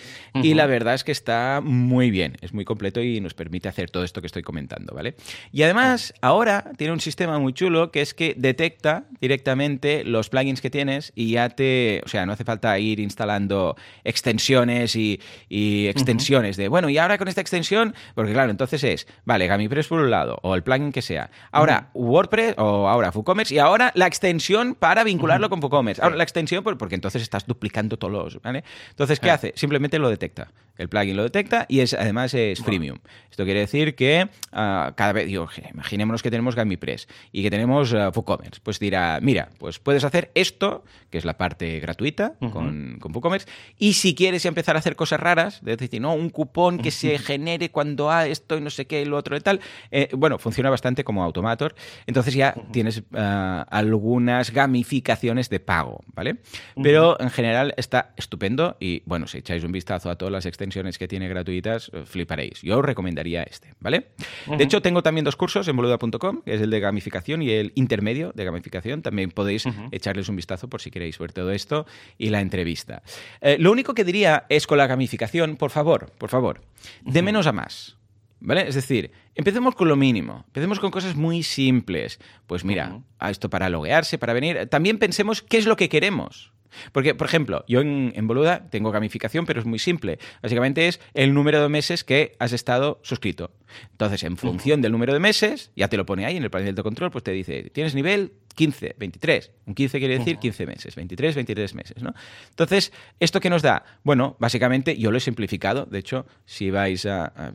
[0.44, 3.90] y la verdad es que está muy bien, es muy completo y nos permite hacer
[3.90, 5.16] todo esto que estoy comentando, ¿vale?
[5.50, 10.60] Y además, ahora tiene un sistema muy chulo que es que detecta directamente los plugins
[10.60, 13.74] que tienes y ya te, o sea, no hace falta ir instalando
[14.04, 15.18] extensiones y,
[15.50, 19.98] extensiones de, bueno, y ahora con esta extensión, porque claro, entonces es, vale, GamiPress por
[19.98, 24.06] un lado, o el plugin que sea, ahora WordPress, o ahora WooCommerce, y ahora la
[24.06, 28.64] extensión para vincularlo con WooCommerce.Ora, la extensión, porque entonces estás duplicando todos los, ¿vale?
[28.90, 29.52] Entonces, ¿qué hace?
[29.56, 30.48] Simplemente lo detecta.
[30.80, 33.00] El plugin lo detecta y es además es freemium.
[33.30, 37.92] Esto quiere decir que ah, cada vez, digo, imaginémonos que tenemos GamiPress y que tenemos
[37.92, 38.60] uh, WooCommerce.
[38.62, 43.46] Pues dirá, mira, pues puedes hacer esto, que es la parte gratuita con, con, WooCommerce,
[43.78, 47.18] y si quieres empezar a hacer cosas raras, es decir, no, un cupón que se
[47.18, 49.60] genere cuando ha esto y no sé qué, y lo otro y tal,
[49.90, 51.74] eh, bueno, funciona bastante como Automator.
[52.06, 56.36] Entonces ya tienes ah, algunas gamificaciones de pago, ¿vale?
[56.82, 60.98] Pero en general está estupendo y, bueno, si echáis un vistazo a todas las extensiones
[60.98, 62.62] que tiene gratuitas, eh, fliparéis.
[62.62, 64.08] Yo os recomendaría este, ¿vale?
[64.46, 67.72] De hecho, tengo también dos cursos en boluda.com, que es el de gamificación y el
[67.74, 69.02] intermedio de gamificación.
[69.02, 71.86] También podéis echarles un vistazo por si queréis ver todo esto
[72.18, 73.02] y la entrevista.
[73.40, 76.62] Eh, lo único que diría es con la gamificación, por favor, por favor,
[77.02, 77.99] de menos a más.
[78.40, 78.66] ¿Vale?
[78.66, 82.18] Es decir, empecemos con lo mínimo, empecemos con cosas muy simples.
[82.46, 84.66] Pues mira, a esto para loguearse, para venir.
[84.68, 86.52] También pensemos qué es lo que queremos.
[86.92, 90.18] Porque, por ejemplo, yo en, Boluda tengo gamificación, pero es muy simple.
[90.42, 93.50] Básicamente es el número de meses que has estado suscrito.
[93.92, 96.74] Entonces, en función del número de meses, ya te lo pone ahí en el panel
[96.74, 99.50] de control, pues te dice, tienes nivel 15, 23.
[99.66, 102.14] Un 15 quiere decir 15 meses, 23, 23 meses, ¿no?
[102.50, 103.84] Entonces, ¿esto qué nos da?
[104.02, 105.86] Bueno, básicamente yo lo he simplificado.
[105.86, 107.52] De hecho, si vais a...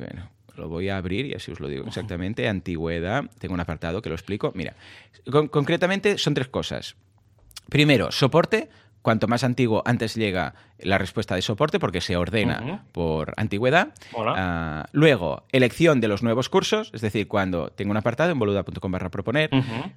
[0.57, 2.47] lo voy a abrir y así os lo digo exactamente.
[2.47, 4.51] Antigüedad, tengo un apartado que lo explico.
[4.55, 4.75] Mira,
[5.51, 6.95] concretamente son tres cosas.
[7.69, 8.69] Primero, soporte,
[9.05, 13.89] Cuanto más antiguo, antes llega la respuesta de soporte porque se ordena por antigüedad.
[14.17, 18.91] Ah, luego, elección de los nuevos cursos, es decir, cuando tengo un apartado en boluda.com
[18.91, 19.51] barra proponer,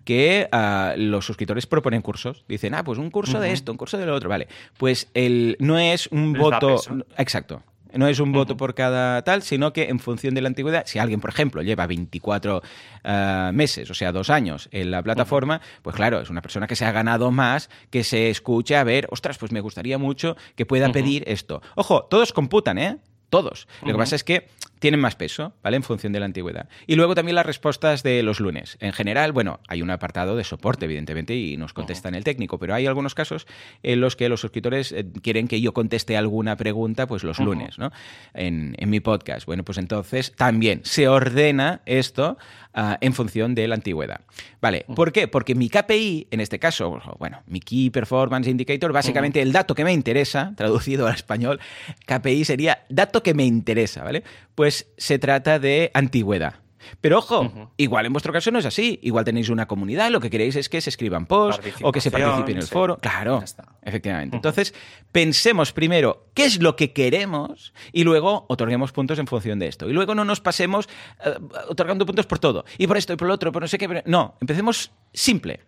[0.04, 2.44] que ah, los suscriptores proponen cursos.
[2.48, 4.28] Dicen, ah, pues un curso de esto, un curso de lo otro.
[4.28, 4.46] Vale,
[4.76, 6.78] pues el, no es un voto...
[7.16, 7.62] Exacto.
[7.92, 10.98] No es un voto por cada tal, sino que en función de la antigüedad, si
[10.98, 12.62] alguien, por ejemplo, lleva 24
[13.04, 16.76] eh, meses, o sea, dos años en la plataforma, pues claro, es una persona que
[16.76, 20.66] se ha ganado más, que se escuche a ver, ostras, pues me gustaría mucho que
[20.66, 21.62] pueda pedir esto.
[21.74, 22.98] Ojo, todos computan, ¿eh?
[23.30, 23.68] Todos.
[23.82, 24.48] Lo que pasa es que
[24.78, 25.76] tienen más peso, ¿vale?
[25.76, 26.68] En función de la antigüedad.
[26.86, 28.76] Y luego también las respuestas de los lunes.
[28.80, 32.74] En general, bueno, hay un apartado de soporte, evidentemente, y nos contestan el técnico, pero
[32.74, 33.46] hay algunos casos
[33.82, 37.78] en los que los suscriptores eh, quieren que yo conteste alguna pregunta, pues los lunes,
[37.78, 37.90] ¿no?
[38.34, 39.44] En, mi podcast.
[39.44, 42.38] Bueno, pues entonces también se ordena esto
[42.72, 44.22] ah, en función de la antigüedad.
[44.62, 45.28] Vale, ¿por qué?
[45.28, 49.84] Porque mi KPI, en este caso, bueno, mi Key Performance Indicator, básicamente el dato que
[49.84, 51.60] me interesa, traducido al español,
[52.06, 54.24] KPI sería dato que me interesa, ¿vale?
[54.58, 56.56] Pues se trata de antigüedad.
[57.00, 58.98] Pero ojo, igual en vuestro caso no es así.
[59.04, 62.10] Igual tenéis una comunidad lo que queréis es que se escriban posts o que se
[62.10, 62.98] participe en el foro.
[62.98, 63.40] Claro,
[63.82, 64.34] efectivamente.
[64.34, 64.74] Entonces,
[65.12, 69.88] pensemos primero qué es lo que queremos y luego otorguemos puntos en función de esto.
[69.88, 70.88] Y luego no nos pasemos
[71.24, 71.34] eh,
[71.68, 72.64] otorgando puntos por todo.
[72.78, 74.02] Y por esto y por lo otro, por no sé qué.
[74.06, 75.60] No, empecemos simple.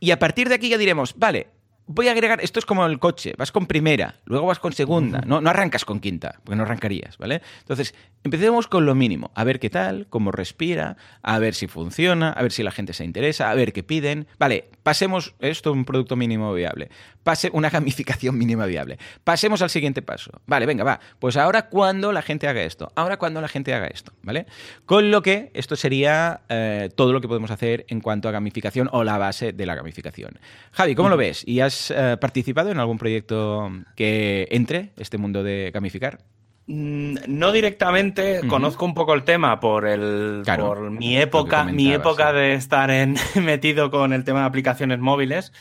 [0.00, 1.48] Y a partir de aquí ya diremos, vale,
[1.86, 5.20] voy a agregar, esto es como el coche, vas con primera, luego vas con segunda,
[5.26, 7.42] no, no arrancas con quinta, porque no arrancarías, ¿vale?
[7.60, 12.32] Entonces, empecemos con lo mínimo, a ver qué tal, cómo respira, a ver si funciona,
[12.32, 14.26] a ver si la gente se interesa, a ver qué piden.
[14.38, 16.90] Vale, pasemos, esto un producto mínimo viable,
[17.26, 18.98] pase una gamificación mínima viable.
[19.24, 20.30] Pasemos al siguiente paso.
[20.46, 21.00] Vale, venga, va.
[21.18, 24.46] Pues ahora cuando la gente haga esto, ahora cuando la gente haga esto, ¿vale?
[24.84, 28.88] Con lo que esto sería eh, todo lo que podemos hacer en cuanto a gamificación
[28.92, 30.38] o la base de la gamificación.
[30.70, 31.42] Javi, ¿cómo lo ves?
[31.44, 36.20] ¿Y has eh, participado en algún proyecto que entre este mundo de gamificar?
[36.68, 42.32] Mm, no directamente, conozco un poco el tema por el por mi época, mi época
[42.32, 45.52] de estar en, metido con el tema de aplicaciones móviles,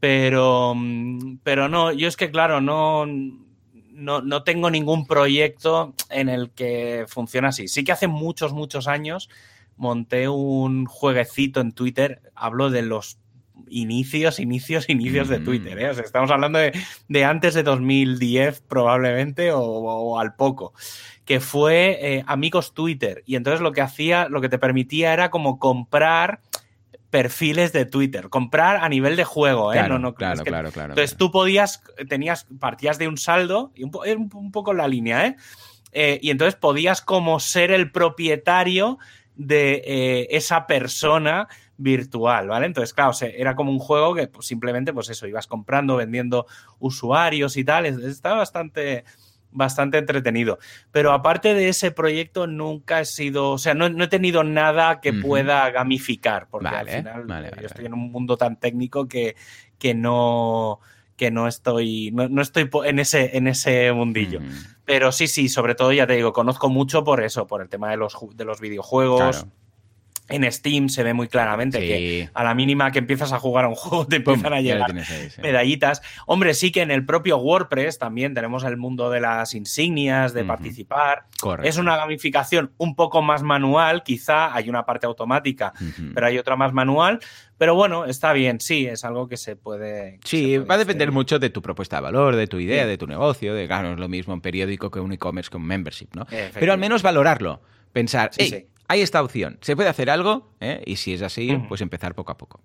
[0.00, 6.28] pero, mm, pero no, yo es que claro, no, no, no, tengo ningún proyecto en
[6.28, 7.68] el que funcione así.
[7.68, 9.28] Sí que hace muchos, muchos años
[9.76, 13.18] monté un jueguecito en Twitter, hablo de los
[13.70, 15.78] inicios, inicios, inicios de Twitter.
[15.78, 15.90] ¿eh?
[15.90, 20.72] estamos hablando de, antes de 2010 probablemente o, al poco,
[21.24, 23.22] que fue eh, Amigos Twitter.
[23.26, 26.40] Y entonces lo que hacía, lo que te permitía era como comprar
[27.10, 29.88] perfiles de Twitter, comprar a nivel de juego, ¿eh?
[29.88, 33.90] no, no, claro, claro, claro, Entonces tú podías, tenías, partías de un saldo, y un,
[34.34, 35.36] un, poco la línea, ¿eh?
[35.92, 36.18] ¿eh?
[36.22, 38.98] Y entonces podías como ser el propietario
[39.36, 41.48] de esa persona
[41.78, 42.66] virtual, ¿vale?
[42.66, 46.46] Entonces, claro, era como un juego que pues, simplemente, pues eso, ibas comprando, vendiendo
[46.80, 47.86] usuarios y tal.
[47.86, 49.04] Estaba bastante,
[49.50, 50.58] bastante entretenido.
[50.92, 55.12] Pero aparte de ese proyecto, nunca he sido, o sea, no, he tenido nada que
[55.12, 57.26] pueda gamificar, porque al final
[57.60, 59.36] yo estoy en un mundo tan técnico que,
[59.78, 60.80] que no
[61.16, 64.40] que no estoy, no, estoy en ese, en ese mundillo.
[64.84, 67.90] Pero sí, sí, sobre todo ya te digo, conozco mucho por eso, por el tema
[67.90, 69.44] de los, de los videojuegos
[70.28, 73.68] en Steam se ve muy claramente que a la mínima que empiezas a jugar a
[73.68, 74.94] un juego te empiezan a llegar
[75.42, 76.02] medallitas.
[76.26, 80.44] Hombre, sí que en el propio WordPress también tenemos el mundo de las insignias, de
[80.44, 81.24] participar.
[81.62, 85.72] Es una gamificación un poco más manual, quizá hay una parte automática,
[86.14, 87.20] pero hay otra más manual.
[87.56, 90.20] Pero bueno, está bien, sí, es algo que se puede.
[90.24, 93.08] sí, va a depender mucho de tu propuesta de valor, de tu idea, de tu
[93.08, 96.24] negocio, de, es lo mismo un periódico que un e-commerce con membership, ¿no?
[96.54, 97.60] Pero al menos valorarlo
[97.92, 100.82] pensar, sí, hay esta opción, se puede hacer algo, ¿eh?
[100.86, 102.60] y si es así, pues empezar poco a poco.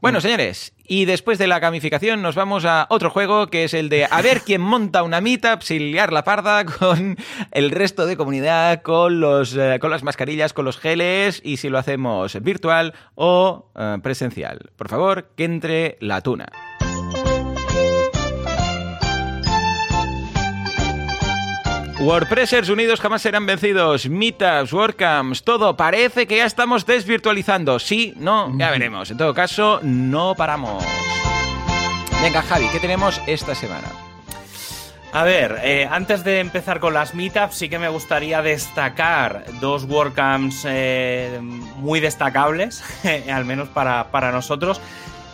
[0.00, 3.88] Bueno, señores, y después de la gamificación nos vamos a otro juego que es el
[3.88, 7.16] de a ver quién monta una meetup sin liar la parda con
[7.50, 11.68] el resto de comunidad, con, los, eh, con las mascarillas, con los geles y si
[11.68, 14.70] lo hacemos virtual o eh, presencial.
[14.76, 16.46] Por favor, que entre la tuna.
[21.98, 24.06] WordPressers unidos jamás serán vencidos.
[24.08, 25.76] Meetups, WordCamps, todo.
[25.76, 27.78] Parece que ya estamos desvirtualizando.
[27.78, 29.10] Sí, no, ya veremos.
[29.10, 30.84] En todo caso, no paramos.
[32.22, 33.88] Venga, Javi, ¿qué tenemos esta semana?
[35.14, 39.84] A ver, eh, antes de empezar con las meetups, sí que me gustaría destacar dos
[39.84, 42.84] WordCamps eh, muy destacables,
[43.32, 44.82] al menos para, para, nosotros.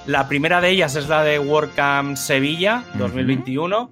[0.07, 3.91] La primera de ellas es la de WordCamp Sevilla 2021.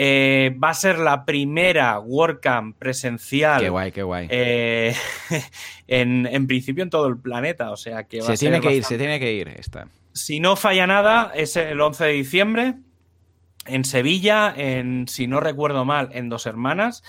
[0.00, 3.60] Eh, va a ser la primera WordCamp presencial.
[3.60, 4.28] Qué guay, qué guay.
[4.30, 4.94] Eh,
[5.88, 7.72] en, en, principio en todo el planeta.
[7.72, 9.88] O sea que va se a tiene ser que ir, se tiene que ir esta.
[10.12, 12.74] Si no falla nada, es el 11 de diciembre.
[13.66, 17.02] En Sevilla, en, si no recuerdo mal, en Dos Hermanas.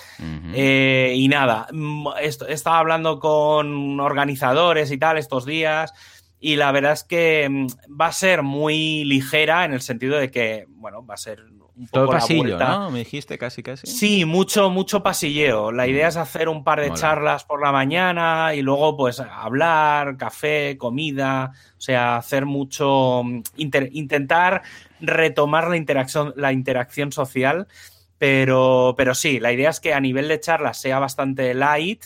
[0.56, 2.08] Eh, y nada, mm,
[2.48, 5.94] estaba hablando con organizadores y tal estos días.
[6.40, 7.68] Y la verdad es que mm,
[8.02, 11.44] va a ser muy ligera en el sentido de que, bueno, va a ser
[11.80, 12.70] un poco Todo la pasillo, vuelta.
[12.70, 12.92] ¿no?
[12.92, 13.88] Me dijiste casi, casi.
[13.88, 15.72] Sí, mucho, mucho pasilleo.
[15.72, 17.00] La idea es hacer un par de Mola.
[17.00, 21.54] charlas por la mañana y luego, pues, hablar, café, comida.
[21.78, 23.22] O sea, hacer mucho.
[23.24, 24.62] mm, inter- intentar
[25.00, 27.68] retomar la interacción, la interacción social.
[28.18, 32.04] Pero, pero sí, la idea es que a nivel de charlas sea bastante light.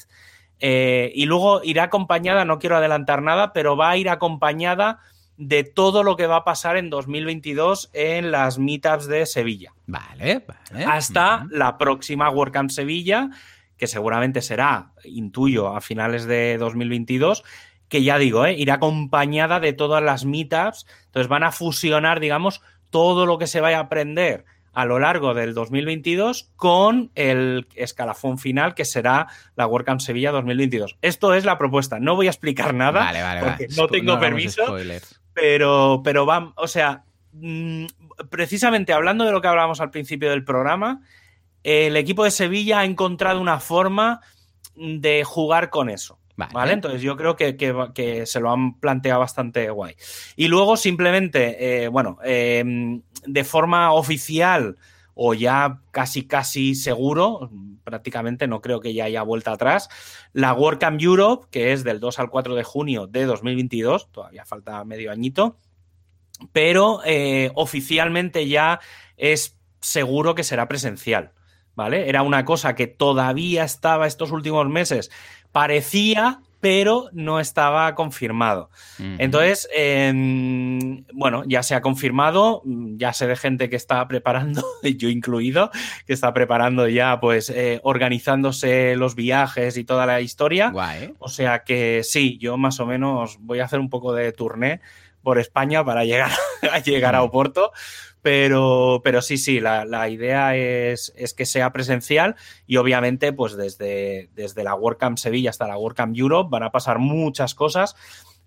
[0.66, 5.00] eh, y luego irá acompañada, no quiero adelantar nada, pero va a ir acompañada
[5.38, 10.46] de todo lo que va a pasar en 2022 en las meetups de Sevilla Vale,
[10.48, 10.86] vale.
[10.86, 13.30] hasta la próxima WordCamp Sevilla,
[13.78, 17.44] que seguramente será, intuyo, a finales de 2022,
[17.90, 18.54] que ya digo, ¿eh?
[18.54, 20.86] irá acompañada de todas las meetups.
[21.06, 25.34] Entonces van a fusionar, digamos, todo lo que se vaya a aprender a lo largo
[25.34, 30.98] del 2022 con el escalafón final que será la WordCamp Sevilla 2022.
[31.02, 32.00] Esto es la propuesta.
[32.00, 33.76] No voy a explicar nada Vale, vale, porque vale.
[33.78, 34.76] no tengo permiso.
[35.34, 37.04] Pero, pero va, o sea,
[37.34, 37.86] mm,
[38.30, 41.02] precisamente hablando de lo que hablábamos al principio del programa,
[41.64, 44.22] el equipo de Sevilla ha encontrado una forma
[44.76, 46.20] de jugar con eso.
[46.36, 46.52] Vale.
[46.54, 46.74] ¿Vale?
[46.74, 49.96] Entonces yo creo que, que se lo han planteado bastante guay.
[50.36, 54.78] Y luego simplemente, eh, bueno, eh, de forma oficial
[55.16, 57.52] o ya casi casi seguro,
[57.84, 59.90] prácticamente no creo que ya haya vuelta atrás,
[60.34, 64.84] la WordCamp Europe, que es del 2 al 4 de junio de 2022, todavía falta
[64.86, 65.58] medio añito,
[66.52, 68.80] pero eh, oficialmente ya
[69.18, 71.34] es seguro que será presencial,
[71.76, 72.10] ¿vale?
[72.10, 75.12] Era una cosa que todavía estaba estos últimos meses,
[75.52, 78.70] parecía, pero no estaba confirmado.
[78.98, 80.14] Entonces, eh,
[81.14, 84.64] bueno, ya se ha confirmado, ya sé de gente que está preparando,
[84.98, 85.72] yo incluido,
[86.08, 90.70] que está preparando ya, pues, eh, organizándose los viajes y toda la historia.
[90.70, 91.14] Guay.
[91.20, 94.80] O sea que sí, yo más o menos voy a hacer un poco de turné
[95.22, 96.32] por España para llegar
[96.72, 97.74] a, llegar a Oporto.
[98.24, 103.56] Pero, pero sí, sí, la, la idea es, es que sea presencial y obviamente pues
[103.56, 107.96] desde, desde la WordCamp Sevilla hasta la WordCamp Europe van a pasar muchas cosas.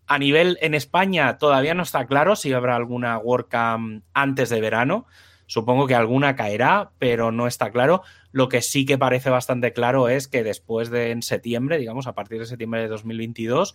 [0.06, 5.06] A nivel en España todavía no está claro si habrá alguna WordCamp antes de verano.
[5.46, 8.02] Supongo que alguna caerá, pero no está claro.
[8.32, 12.14] Lo que sí que parece bastante claro es que después de en septiembre, digamos, a
[12.14, 13.74] partir de septiembre de 2022,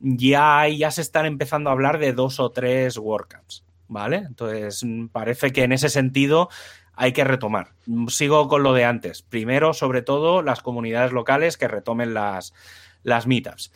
[0.00, 4.16] ya, ya se están empezando a hablar de dos o tres WordCamps, ¿vale?
[4.16, 6.48] Entonces, mm, parece que en ese sentido
[6.94, 7.72] hay que retomar.
[7.86, 9.22] Mm, Sigo con lo de antes.
[9.22, 12.54] Primero, sobre todo, las comunidades locales que retomen las,
[13.02, 13.72] las meetups.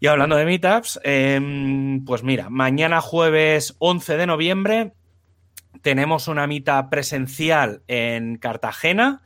[0.00, 4.94] Y hablando de meetups, eh, pues mira, mañana jueves 11 de noviembre
[5.80, 9.22] tenemos una meetup presencial en Cartagena.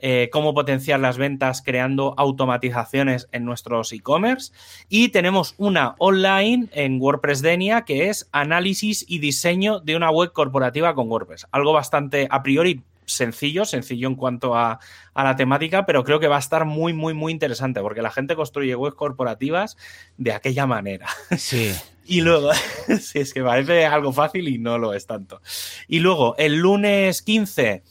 [0.00, 4.52] Eh, cómo potenciar las ventas creando automatizaciones en nuestros e-commerce.
[4.88, 10.32] Y tenemos una online en WordPress Denia que es análisis y diseño de una web
[10.32, 11.46] corporativa con WordPress.
[11.50, 14.78] Algo bastante a priori sencillo, sencillo en cuanto a,
[15.14, 18.10] a la temática, pero creo que va a estar muy, muy, muy interesante porque la
[18.10, 19.76] gente construye webs corporativas
[20.16, 21.06] de aquella manera.
[21.36, 21.72] Sí.
[22.08, 22.50] Y luego,
[23.02, 25.42] sí, es que parece algo fácil y no lo es tanto.
[25.88, 27.82] Y luego, el lunes 15,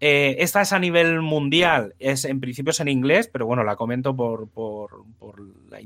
[0.00, 3.76] eh, esta es a nivel mundial, es en principio es en inglés, pero bueno, la
[3.76, 5.40] comento por, por, por
[5.70, 5.80] la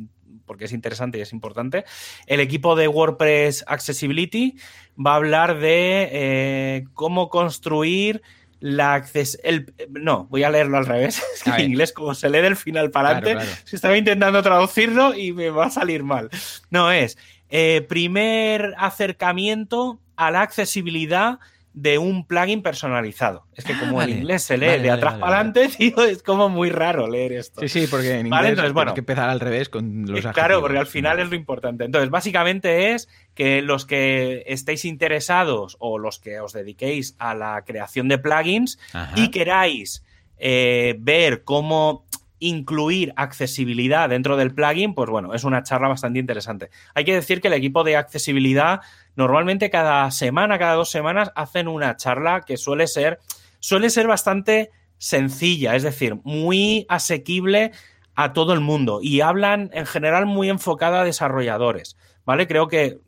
[0.51, 1.85] porque es interesante y es importante.
[2.27, 4.57] El equipo de WordPress Accessibility
[4.99, 8.21] va a hablar de eh, cómo construir
[8.59, 11.23] la acces el, no, voy a leerlo al revés.
[11.35, 13.51] Es que en inglés, como se lee del final para adelante, claro.
[13.71, 16.31] estaba intentando traducirlo y me va a salir mal.
[16.69, 17.17] No, es
[17.49, 21.39] eh, primer acercamiento a la accesibilidad
[21.73, 23.47] de un plugin personalizado.
[23.55, 24.13] Es que Ah, como vale.
[24.13, 27.09] en inglés se lee Vale, de vale, atrás para adelante, tío, es como muy raro
[27.09, 27.61] leer esto.
[27.61, 28.93] Sí, sí, porque en inglés entonces, bueno.
[28.95, 30.35] que empezar al revés con los Eh, adjetivos.
[30.35, 31.85] Claro, porque al final es lo importante.
[31.85, 37.63] Entonces, básicamente es que los que estéis interesados o los que os dediquéis a la
[37.65, 39.13] creación de plugins Ajá.
[39.17, 40.05] y queráis
[40.39, 42.05] eh, ver cómo
[42.43, 46.71] incluir accesibilidad dentro del plugin, pues bueno, es una charla bastante interesante.
[46.95, 48.81] Hay que decir que el equipo de accesibilidad
[49.21, 53.19] normalmente cada semana, cada dos semanas hacen una charla que suele ser,
[53.59, 57.73] suele ser bastante sencilla, es decir, muy asequible
[58.15, 62.47] a todo el mundo y hablan en general muy enfocada a desarrolladores, ¿vale?
[62.47, 62.99] Creo que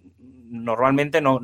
[0.50, 1.40] normalmente no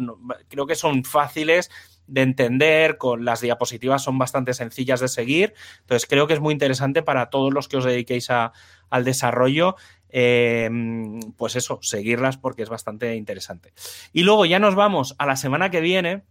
[0.48, 1.70] creo que son fáciles
[2.06, 6.52] de entender, con las diapositivas son bastante sencillas de seguir, entonces creo que es muy
[6.52, 9.76] interesante para todos los que os dediquéis al desarrollo,
[10.10, 10.70] eh,
[11.36, 13.72] pues eso, seguirlas porque es bastante interesante.
[14.12, 16.22] Y luego ya nos vamos a la semana que viene,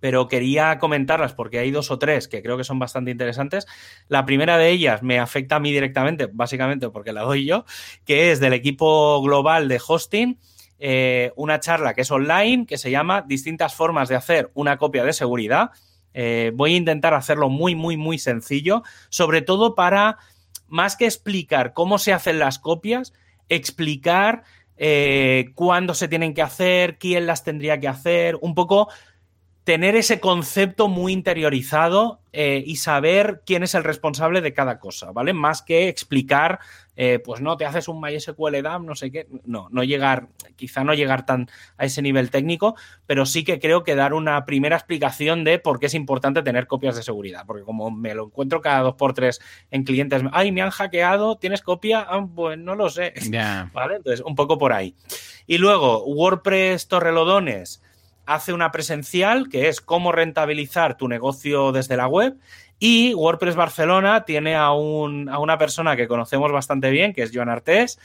[0.00, 3.66] pero quería comentarlas porque hay dos o tres que creo que son bastante interesantes.
[4.08, 7.64] La primera de ellas me afecta a mí directamente, básicamente porque la doy yo,
[8.04, 10.38] que es del equipo global de hosting
[10.78, 15.04] eh, una charla que es online, que se llama Distintas formas de hacer una copia
[15.04, 15.70] de seguridad.
[16.12, 20.18] Eh, voy a intentar hacerlo muy, muy, muy sencillo, sobre todo para,
[20.68, 23.12] más que explicar cómo se hacen las copias,
[23.48, 24.44] explicar
[24.76, 28.88] eh, cuándo se tienen que hacer, quién las tendría que hacer, un poco
[29.66, 35.32] tener ese concepto muy interiorizado y saber quién es el responsable de cada cosa, ¿vale?
[35.32, 36.60] Más que explicar
[36.96, 39.28] eh, pues no, te haces un MySQL DAM, no sé qué.
[39.44, 43.84] No, no llegar, quizá no llegar tan a ese nivel técnico, pero sí que creo
[43.84, 47.44] que dar una primera explicación de por qué es importante tener copias de seguridad.
[47.46, 49.40] Porque como me lo encuentro cada dos por tres
[49.70, 52.06] en clientes, ay, me han hackeado, ¿tienes copia?
[52.08, 53.12] Ah, pues no lo sé.
[53.72, 53.96] ¿Vale?
[53.96, 54.94] Entonces, un poco por ahí.
[55.46, 57.82] Y luego, WordPress Torrelodones
[58.26, 62.36] hace una presencial que es cómo rentabilizar tu negocio desde la web
[62.78, 67.30] y WordPress Barcelona tiene a, un, a una persona que conocemos bastante bien, que es
[67.32, 67.98] Joan Artés,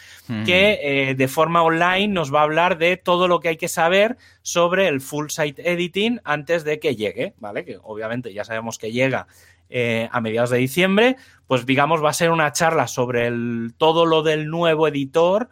[0.45, 3.67] que eh, de forma online nos va a hablar de todo lo que hay que
[3.67, 7.65] saber sobre el full site editing antes de que llegue, ¿vale?
[7.65, 9.27] Que obviamente ya sabemos que llega
[9.69, 11.17] eh, a mediados de diciembre,
[11.47, 15.49] pues digamos va a ser una charla sobre el, todo lo del nuevo editor,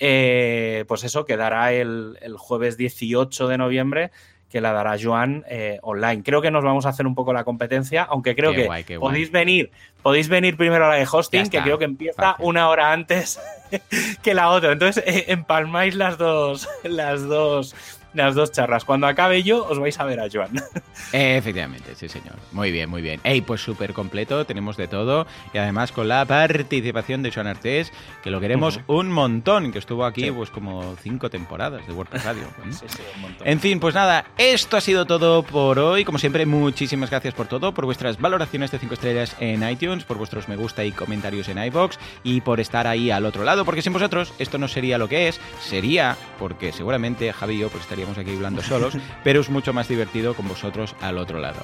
[0.00, 4.10] eh, pues eso quedará el, el jueves 18 de noviembre
[4.50, 6.22] que la dará Joan eh, online.
[6.24, 9.70] Creo que nos vamos a hacer un poco la competencia, aunque creo que podéis venir,
[10.02, 13.40] podéis venir primero a la de hosting, que creo que empieza una hora antes
[14.22, 14.72] que la otra.
[14.72, 17.76] Entonces eh, empalmáis las dos, las dos
[18.14, 18.84] las dos charlas.
[18.84, 20.50] Cuando acabe yo, os vais a ver a Joan.
[21.12, 22.36] efectivamente, sí, señor.
[22.52, 23.20] Muy bien, muy bien.
[23.24, 25.26] Ey, pues súper completo, tenemos de todo.
[25.52, 27.92] Y además con la participación de Joan Artés,
[28.22, 32.44] que lo queremos un montón, que estuvo aquí pues como cinco temporadas de WordPress Radio.
[32.70, 33.46] sí, sí, un montón.
[33.46, 36.04] En fin, pues nada, esto ha sido todo por hoy.
[36.04, 40.16] Como siempre, muchísimas gracias por todo, por vuestras valoraciones de cinco estrellas en iTunes, por
[40.16, 43.82] vuestros me gusta y comentarios en iBox y por estar ahí al otro lado, porque
[43.82, 47.82] sin vosotros esto no sería lo que es, sería porque seguramente Javi y yo pues,
[47.82, 48.94] estaríamos aquí hablando solos,
[49.24, 51.60] pero es mucho más divertido con vosotros al otro lado.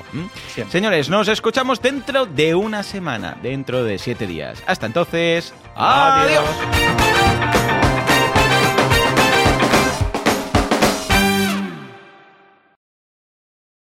[0.69, 4.63] Señores, nos escuchamos dentro de una semana, dentro de siete días.
[4.67, 6.45] Hasta entonces, adiós.